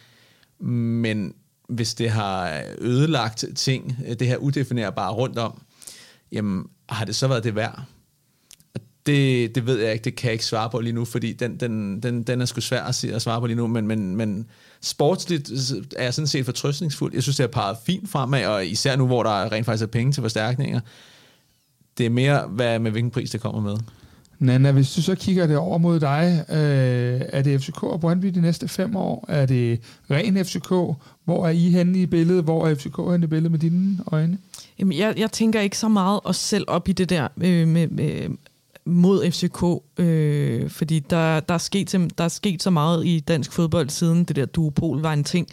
[0.60, 1.34] men
[1.68, 5.62] hvis det har ødelagt ting, øh, det her udefinerbare rundt om,
[6.32, 7.82] jamen har det så været det værd?
[9.06, 11.56] Det, det ved jeg ikke, det kan jeg ikke svare på lige nu, fordi den,
[11.60, 14.46] den, den, den er sgu svær at, at svare på lige nu, men, men, men
[14.80, 15.50] sportsligt
[15.96, 17.14] er jeg sådan set fortrøstningsfuld.
[17.14, 19.86] Jeg synes, det er parret fint fremad, og især nu, hvor der rent faktisk er
[19.86, 20.80] penge til forstærkninger.
[21.98, 23.78] Det er mere, hvad, med hvilken pris det kommer med.
[24.38, 28.26] Nana, hvis du så kigger det over mod dig, øh, er det FCK og Brøndby
[28.26, 29.24] de næste fem år?
[29.28, 29.80] Er det
[30.10, 30.68] ren FCK?
[31.24, 32.44] Hvor er I henne i billedet?
[32.44, 34.38] Hvor er FCK henne i billedet med dine øjne?
[34.78, 37.88] Jamen, jeg, jeg tænker ikke så meget os selv op i det der øh, med,
[37.88, 38.28] med,
[38.84, 43.52] mod FCK, øh, fordi der, der, er sket, der er sket så meget i dansk
[43.52, 45.48] fodbold siden det der duopol var en ting,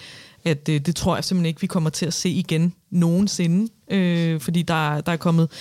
[0.45, 4.39] at øh, det tror jeg simpelthen ikke, vi kommer til at se igen nogensinde, øh,
[4.39, 5.51] fordi der, der er kommet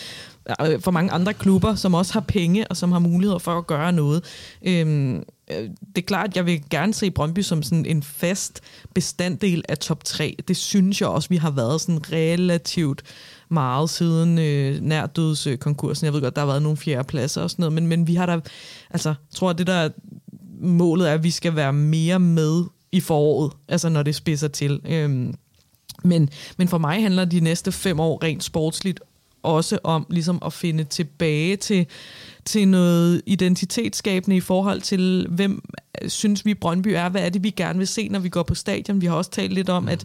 [0.61, 3.67] Øh, for mange andre klubber, som også har penge og som har muligheder for at
[3.67, 4.25] gøre noget.
[4.63, 8.61] Øhm, øh, det er klart, at jeg vil gerne se Brøndby som sådan en fast
[8.95, 10.37] bestanddel af top 3.
[10.49, 13.03] Det synes jeg også, vi har været sådan relativt
[13.49, 16.05] meget siden øh, nærdødskonkursen.
[16.05, 18.15] Jeg ved godt, der har været nogle fjerde pladser og sådan noget, men, men vi
[18.15, 18.41] har da,
[18.91, 19.89] altså, jeg tror, at det der
[20.61, 24.81] målet er, at vi skal være mere med i foråret, altså når det spidser til.
[24.85, 25.35] Øhm,
[26.05, 29.01] men, men for mig handler de næste fem år rent sportsligt
[29.45, 31.87] også om ligesom at finde tilbage til,
[32.45, 35.63] til noget identitetsskabende i forhold til, hvem
[36.03, 38.43] øh, synes vi Brøndby er, hvad er det, vi gerne vil se, når vi går
[38.43, 39.01] på stadion.
[39.01, 40.05] Vi har også talt lidt om, at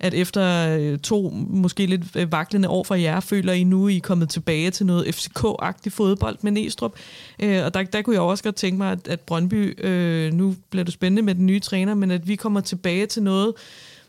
[0.00, 3.96] at efter øh, to måske lidt øh, vaklende år for jer, føler I nu, I
[3.96, 6.92] er kommet tilbage til noget FCK-agtig fodbold med Næstrup.
[7.40, 10.54] Øh, og der, der kunne jeg også godt tænke mig, at, at Brøndby, øh, nu
[10.70, 13.52] bliver det spændende med den nye træner, men at vi kommer tilbage til noget,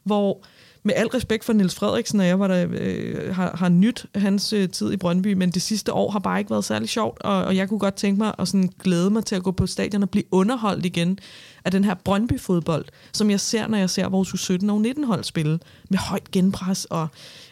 [0.04, 0.42] hvor
[0.84, 4.54] med al respekt for Niels Frederiksen, og jeg var der, øh, har, har nyt hans
[4.54, 7.44] øh, tid i Brøndby, men det sidste år har bare ikke været særlig sjovt, og,
[7.44, 10.04] og jeg kunne godt tænke mig at sådan glæde mig til at gå på stadion
[10.04, 11.20] og blive underholdt igen
[11.66, 15.60] af den her Brøndby-fodbold, som jeg ser, når jeg ser vores U17 og U19-hold spille,
[15.90, 17.08] med højt genpres og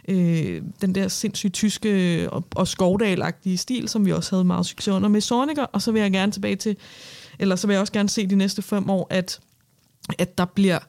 [0.08, 4.66] øh, den der sindssygt tyske øh, og, og skovdalagtige stil, som vi også havde meget
[4.66, 6.78] succes under med Sorniger, og så vil jeg gerne tilbage til,
[7.40, 9.40] eller så vil jeg også gerne se de næste fem år, at,
[10.20, 10.80] at der bliver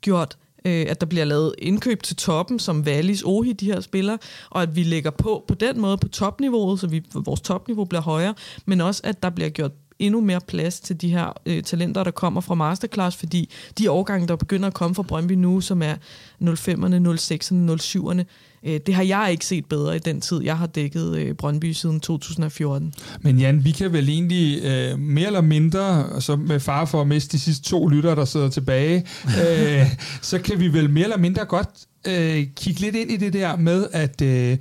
[0.00, 4.18] gjort øh, at der bliver lavet indkøb til toppen, som Wallis Ohi, de her spillere,
[4.50, 8.02] og at vi lægger på på den måde på topniveauet, så vi, vores topniveau bliver
[8.02, 8.34] højere,
[8.66, 12.10] men også at der bliver gjort endnu mere plads til de her øh, talenter, der
[12.10, 15.94] kommer fra Masterclass, fordi de årgange, der begynder at komme fra Brøndby nu, som er
[16.42, 18.24] 05'erne, 06'erne, 07'erne,
[18.62, 21.72] øh, det har jeg ikke set bedre i den tid, jeg har dækket øh, Brøndby
[21.72, 22.94] siden 2014.
[23.20, 27.06] Men Jan, vi kan vel egentlig øh, mere eller mindre, så med far for at
[27.06, 29.06] miste de sidste to lytter, der sidder tilbage,
[29.44, 29.86] øh,
[30.22, 31.68] så kan vi vel mere eller mindre godt
[32.06, 34.58] øh, kigge lidt ind i det der med, at øh,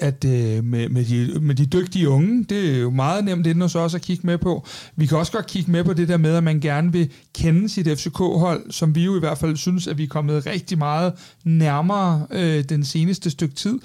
[0.00, 3.62] at øh, med, med, de, med de dygtige unge, det er jo meget nemt inden
[3.62, 4.66] os også at kigge med på.
[4.96, 7.68] Vi kan også godt kigge med på det der med, at man gerne vil kende
[7.68, 11.12] sit FCK-hold, som vi jo i hvert fald synes, at vi er kommet rigtig meget
[11.44, 13.78] nærmere øh, den seneste stykke tid.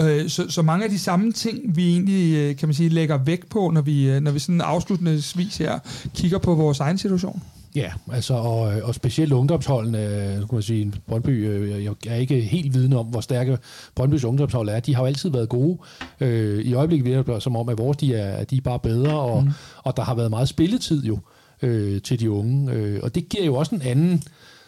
[0.00, 3.18] Øh, så, så mange af de samme ting, vi egentlig øh, kan man sige, lægger
[3.24, 5.78] vægt på, når vi, øh, når vi sådan afslutningsvis her
[6.14, 7.42] kigger på vores egen situation.
[7.76, 12.40] Ja, altså, og, og specielt ungdomsholdene, øh, kan man sige, Brøndby, øh, jeg er ikke
[12.40, 13.58] helt vidne om, hvor stærke
[13.94, 14.80] Brøndbys ungdomshold er.
[14.80, 15.78] De har jo altid været gode.
[16.20, 19.20] Øh, I øjeblikket virker det som om, at vores de er, de er bare bedre,
[19.20, 19.50] og, mm.
[19.84, 21.18] og der har været meget spilletid jo
[21.62, 22.72] øh, til de unge.
[22.72, 24.22] Øh, og det giver jo også en anden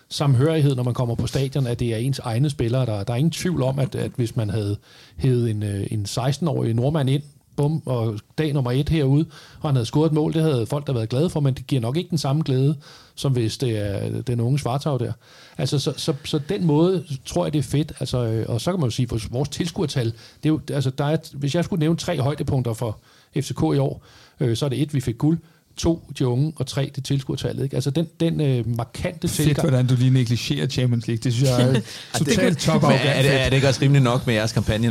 [0.09, 2.87] samhørighed, når man kommer på stadion, at det er ens egne spillere.
[2.87, 4.77] Der, der er ingen tvivl om, at, at hvis man havde
[5.17, 7.23] hævet en, en 16-årig nordmand ind
[7.59, 9.27] bum, og dag nummer et herude,
[9.61, 11.67] og han havde scoret et mål, det havde folk der været glade for, men det
[11.67, 12.77] giver nok ikke den samme glæde,
[13.15, 15.13] som hvis det er den unge Svartag der.
[15.59, 17.93] Altså, så, så, så den måde tror jeg, det er fedt.
[18.01, 20.91] Altså, øh, og så kan man jo sige, at vores tilskuertal, det er jo, altså,
[20.91, 22.99] der er, hvis jeg skulle nævne tre højdepunkter for
[23.37, 24.03] FCK i år,
[24.41, 25.39] øh, så er det et, vi fik guld,
[25.79, 27.65] to de unge, og tre det tilskuertallet.
[27.65, 27.77] Ikke?
[27.77, 29.57] Altså den, den øh, markante tilgang.
[29.57, 31.21] Fedt, hvordan du lige negligerer Champions League.
[31.25, 31.71] Det synes jeg
[32.15, 34.89] er totalt top er, er, det, er det ikke også rimelig nok med jeres kampagne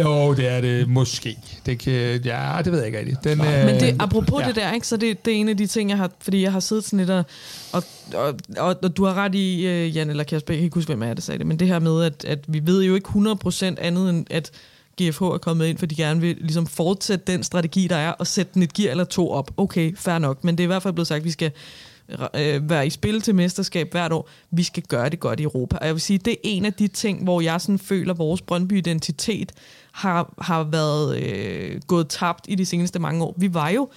[0.00, 1.36] Jo, det er det måske.
[1.66, 3.24] Det kan, ja, det ved jeg ikke rigtigt.
[3.24, 4.48] Den, øh, Men det, apropos ja.
[4.48, 6.52] det der, ikke, så det, det er en af de ting, jeg har, fordi jeg
[6.52, 7.24] har siddet sådan lidt og,
[7.72, 7.82] og,
[8.14, 10.88] og, og, og du har ret i, uh, Jan eller Kasper, jeg kan ikke huske,
[10.88, 13.08] hvem er det sagde det, men det her med, at, at vi ved jo ikke
[13.08, 14.50] 100% andet end, at
[15.02, 18.26] GFH er kommet ind, fordi de gerne vil ligesom fortsætte den strategi, der er, og
[18.26, 19.50] sætte den et gear eller to op.
[19.56, 21.50] Okay, fair nok, men det er i hvert fald blevet sagt, at vi skal
[22.34, 24.28] øh, være i spil til mesterskab hvert år.
[24.50, 25.76] Vi skal gøre det godt i Europa.
[25.76, 28.18] Og jeg vil sige, det er en af de ting, hvor jeg sådan føler, at
[28.18, 29.52] vores Brøndby-identitet
[29.92, 33.34] har, har været øh, gået tabt i de seneste mange år.
[33.36, 33.88] Vi var jo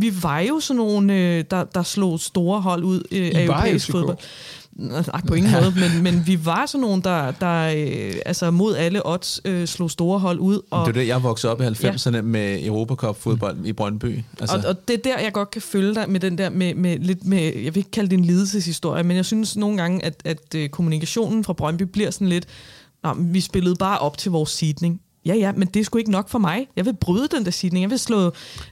[0.00, 3.90] vi var jo sådan nogle, øh, der, der slog store hold ud øh, af europæisk
[3.90, 4.16] fodbold.
[4.78, 8.76] Nej, på ingen måde, men, men vi var sådan nogle, der, der øh, altså mod
[8.76, 10.60] alle odds øh, slog store hold ud.
[10.70, 12.22] Og, Det er det, jeg voksede op i 90'erne ja.
[12.22, 14.24] med Europacup-fodbold i Brøndby.
[14.40, 14.56] Altså.
[14.56, 16.98] Og, og det er der, jeg godt kan følge dig med den der, med, med
[16.98, 20.22] lidt med, jeg vil ikke kalde det en lidelseshistorie, men jeg synes nogle gange, at,
[20.24, 22.46] at øh, kommunikationen fra Brøndby bliver sådan lidt,
[23.02, 25.00] Nå, vi spillede bare op til vores seedning.
[25.28, 26.66] Ja, ja, men det er sgu ikke nok for mig.
[26.76, 27.82] Jeg vil bryde den der seedning.
[27.82, 28.24] Jeg vil slå...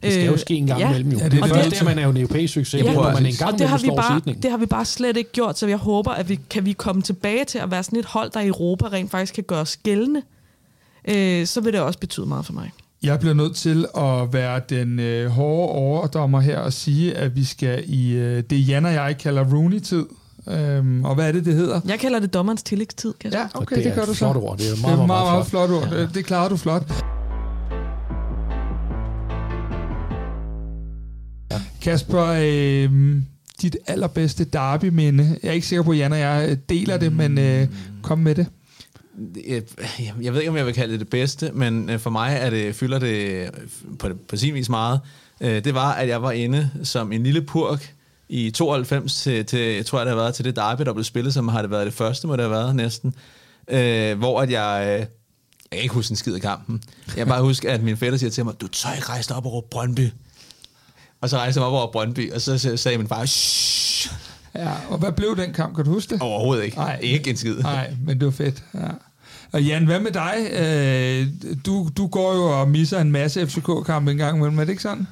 [0.03, 0.89] Det skal jo ske en gang ja.
[0.89, 1.13] imellem.
[1.13, 1.19] Jo.
[1.19, 1.73] Ja, det det, er det, det.
[1.73, 3.79] det, man er jo en europæisk succes, Ja, hvor man en gang Og det har,
[3.79, 4.43] vi bare, sidningen.
[4.43, 7.03] det har vi bare slet ikke gjort, så jeg håber, at vi kan vi komme
[7.03, 9.77] tilbage til at være sådan et hold, der i Europa rent faktisk kan gøre os
[9.77, 10.23] gældende.
[11.09, 12.71] Øh, så vil det også betyde meget for mig.
[13.03, 17.45] Jeg bliver nødt til at være den øh, hårde overdommer her og sige, at vi
[17.45, 20.07] skal i øh, det, Jan og jeg kalder Rooney-tid.
[20.49, 21.81] Øhm, og hvad er det, det hedder?
[21.89, 23.39] Jeg kalder det dommerens tillægstid, Kasper.
[23.41, 24.19] Ja, okay, det, det gør du så.
[24.19, 24.59] flot ord.
[24.59, 25.69] Det er Det meget, er meget, meget, meget flot.
[25.69, 25.99] flot ord.
[25.99, 26.93] Det, det klarer du flot.
[31.83, 33.17] Kasper, øh,
[33.63, 35.39] dit allerbedste derby-minde.
[35.43, 37.67] Jeg er ikke sikker på, at Jan og jeg deler det, men øh,
[38.03, 38.47] kom med det.
[39.49, 39.63] Jeg,
[40.23, 42.51] jeg ved ikke, om jeg vil kalde det det bedste, men øh, for mig er
[42.51, 43.51] det, fylder det
[43.99, 45.01] på, på sin vis meget.
[45.41, 47.95] Øh, Det var, at jeg var inde som en lille purk
[48.29, 51.05] i 92 til, til jeg tror jeg, det har været til det derby, der blev
[51.05, 53.15] spillet, som har det været det første, må det have været næsten.
[53.69, 55.09] Øh, hvor at jeg, øh, jeg
[55.73, 56.83] kan ikke huske en skid af kampen.
[57.07, 59.37] Jeg kan bare huske, at min fætter siger til mig, du tør ikke rejse dig
[59.37, 60.11] op og råbe Brøndby.
[61.21, 64.13] Og så rejste jeg mig op over Brøndby, og så sagde min far, Shh!
[64.55, 65.77] Ja, og hvad blev den kamp?
[65.77, 66.23] Kan du huske det?
[66.23, 66.77] overhovedet ikke.
[66.77, 66.99] Nej.
[67.03, 67.57] Ikke en skid.
[67.57, 68.65] Nej, men det var fedt.
[68.75, 68.89] Ja.
[69.53, 70.35] Og Jan, hvad med dig?
[70.53, 71.27] Øh,
[71.67, 74.83] du, du går jo og misser en masse FCK-kampe en gang imellem, er det ikke
[74.83, 75.07] sådan?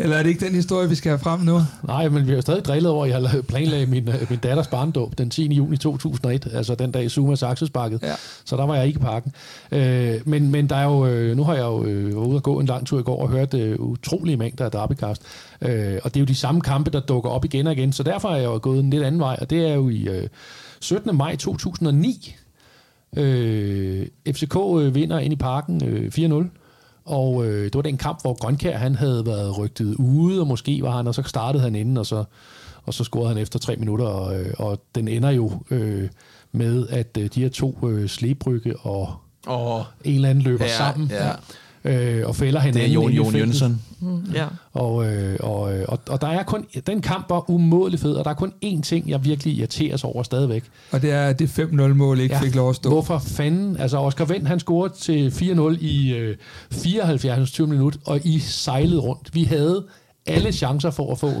[0.00, 1.60] Eller er det ikke den historie, vi skal have frem nu?
[1.82, 4.66] Nej, men vi har stadig drillet over, at jeg har planlagt min, øh, min datters
[4.66, 5.54] barndåb den 10.
[5.54, 8.02] juni 2001, altså den dag Zuma Saxesbakket.
[8.02, 8.14] Ja.
[8.44, 9.32] Så der var jeg ikke i parken.
[9.72, 12.42] Øh, men, men der er jo, øh, nu har jeg jo øh, været ude og
[12.42, 15.22] gå en lang tur i går og hørt øh, utrolige mængder af derbycast.
[15.62, 17.92] Øh, og det er jo de samme kampe, der dukker op igen og igen.
[17.92, 20.08] Så derfor er jeg jo gået en lidt anden vej, og det er jo i
[20.08, 20.28] øh,
[20.80, 21.16] 17.
[21.16, 22.36] maj 2009.
[23.16, 26.59] Øh, FCK øh, vinder ind i parken øh, 4-0.
[27.04, 30.82] Og øh, det var den kamp, hvor Grønkær han havde været rygtet ude, og måske
[30.82, 32.24] var han, og så startede han inden, og så,
[32.84, 36.08] og så scorede han efter tre minutter, og, øh, og den ender jo øh,
[36.52, 39.14] med, at øh, de her to øh, Slebrygge og
[39.46, 41.30] Og en eller anden løber Ja, sammen, ja.
[41.84, 43.34] Øh, og fælder det hinanden er Jon, Jon.
[43.36, 43.80] Jønsson.
[44.00, 44.46] Mm, ja.
[44.72, 48.24] Og, øh, og, øh, og, og der er kun, den kamp var umådelig fed, og
[48.24, 50.64] der er kun én ting, jeg virkelig irriteres over stadigvæk.
[50.90, 52.40] Og det er, at det 5-0-mål ikke ja.
[52.40, 52.88] fik lov at stå.
[52.88, 53.76] Hvorfor fanden?
[53.76, 56.36] Altså, Oscar Vendt, han scorede til 4-0 i øh,
[56.72, 57.50] 74.
[57.50, 59.34] 20 minut, og I sejlede rundt.
[59.34, 59.84] Vi havde
[60.26, 61.32] alle chancer for at få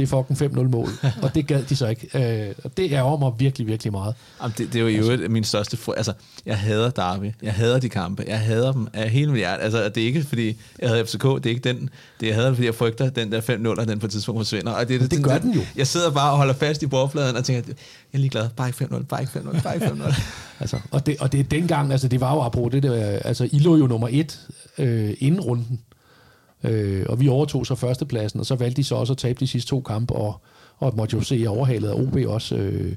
[0.00, 0.88] det fucking 5-0-mål,
[1.22, 2.46] og det gad de så ikke.
[2.48, 4.14] Øh, og det er mig virkelig, virkelig meget.
[4.42, 5.76] Jamen, det, det er jo i øvrigt min største...
[5.76, 6.12] Fr- altså,
[6.46, 7.32] jeg hader Derby.
[7.42, 8.24] Jeg hader de kampe.
[8.28, 9.62] Jeg hader dem af hele mit hjerte.
[9.62, 11.22] Altså, det er ikke, fordi jeg hader FCK.
[11.22, 11.90] Det er ikke den...
[12.20, 14.72] Det jeg hader, fordi jeg frygter, den der 5-0, den på et tidspunkt forsvinder.
[14.72, 15.60] Og det, Men det gør den jo.
[15.76, 17.74] Jeg sidder bare og holder fast i bordfladen og tænker, jeg
[18.12, 18.48] er ligeglad.
[18.56, 20.14] Bare ikke 5-0, bare ikke 5-0, bare ikke 5-0.
[20.60, 23.48] Altså, og, det, og det er dengang, altså det var jo apropos det der, altså
[23.52, 24.40] I lå jo nummer et
[24.78, 25.80] øh, inden runden,
[26.64, 29.46] øh, og vi overtog så førstepladsen, og så valgte de så også at tabe de
[29.46, 30.40] sidste to kampe, og,
[30.78, 32.56] og måtte jo se overhalet af OB også.
[32.56, 32.94] Øh,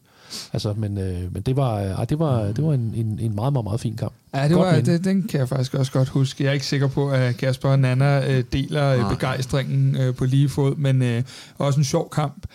[0.53, 3.53] altså, men, øh, men det var, øh, det var, det var en, en, en meget,
[3.53, 4.13] meget, meget fin kamp.
[4.35, 6.43] Ja, det Godt var, det, den kan jeg faktisk også godt huske.
[6.43, 9.13] Jeg er ikke sikker på, at Kasper og Nana øh, deler øh, Nej.
[9.13, 11.23] begejstringen øh, på lige fod, men øh,
[11.57, 12.45] også en sjov kamp.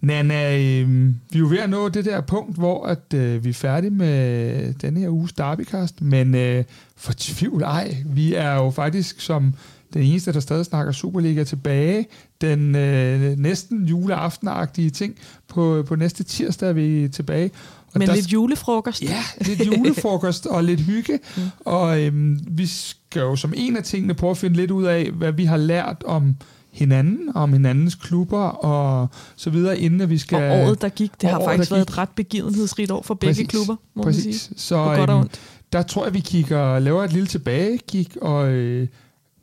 [0.00, 0.88] Nana, øh,
[1.30, 3.90] vi er jo ved at nå det der punkt, hvor at, øh, vi er færdige
[3.90, 6.64] med den her uges Derbykast, men øh,
[6.96, 9.54] for tvivl ej, vi er jo faktisk som
[9.94, 12.06] den eneste, der stadig snakker Superliga tilbage.
[12.40, 15.14] Den øh, næsten juleaftenagtige ting.
[15.48, 17.50] På, på næste tirsdag er vi tilbage.
[17.92, 19.02] Og Men der- lidt julefrokost.
[19.02, 21.18] Ja, lidt julefrokost og lidt hygge.
[21.36, 21.42] Mm.
[21.64, 25.10] Og øhm, vi skal jo som en af tingene prøve at finde lidt ud af,
[25.10, 26.36] hvad vi har lært om
[26.72, 30.36] hinanden, om hinandens klubber og så videre, inden at vi skal...
[30.52, 31.92] Og året, der gik, det har året, faktisk været gik.
[31.94, 34.24] et ret begivenhedsrigt år for begge Præcis, klubber, må man sige.
[34.32, 34.50] Præcis.
[34.56, 35.40] Så På godt og øhm, ondt.
[35.72, 38.88] der tror jeg, vi kigger, laver et lille tilbagekig og øh,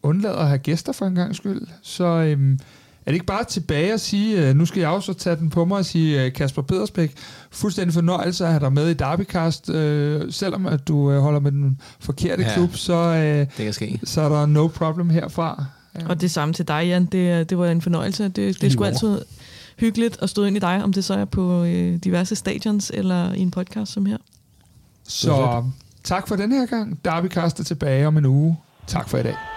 [0.06, 1.62] undlader at have gæster for en gang skyld.
[1.82, 2.54] Så øhm,
[3.06, 5.66] er det ikke bare tilbage at sige, øh, nu skal jeg også tage den på
[5.66, 7.14] mig og sige, øh, Kasper Pedersbæk,
[7.52, 11.52] fuldstændig fornøjelse at have dig med i Derbycast, øh, selvom at du øh, holder med
[11.52, 12.54] den forkerte Ja.
[12.54, 14.00] klub, så, øh, Det kan ske.
[14.04, 15.66] så er der no problem herfra.
[16.00, 16.08] Ja.
[16.08, 17.06] Og det samme til dig, Jan.
[17.06, 18.24] Det, det var en fornøjelse.
[18.24, 19.22] Det, det er sgu altid
[19.80, 23.34] hyggeligt at stå ind i dig, om det så er på øh, diverse stadions eller
[23.34, 24.18] i en podcast som her.
[25.08, 25.64] Så
[26.04, 27.00] tak for den her gang.
[27.06, 28.58] Derbycast er tilbage om en uge.
[28.88, 29.55] Tak for i dag.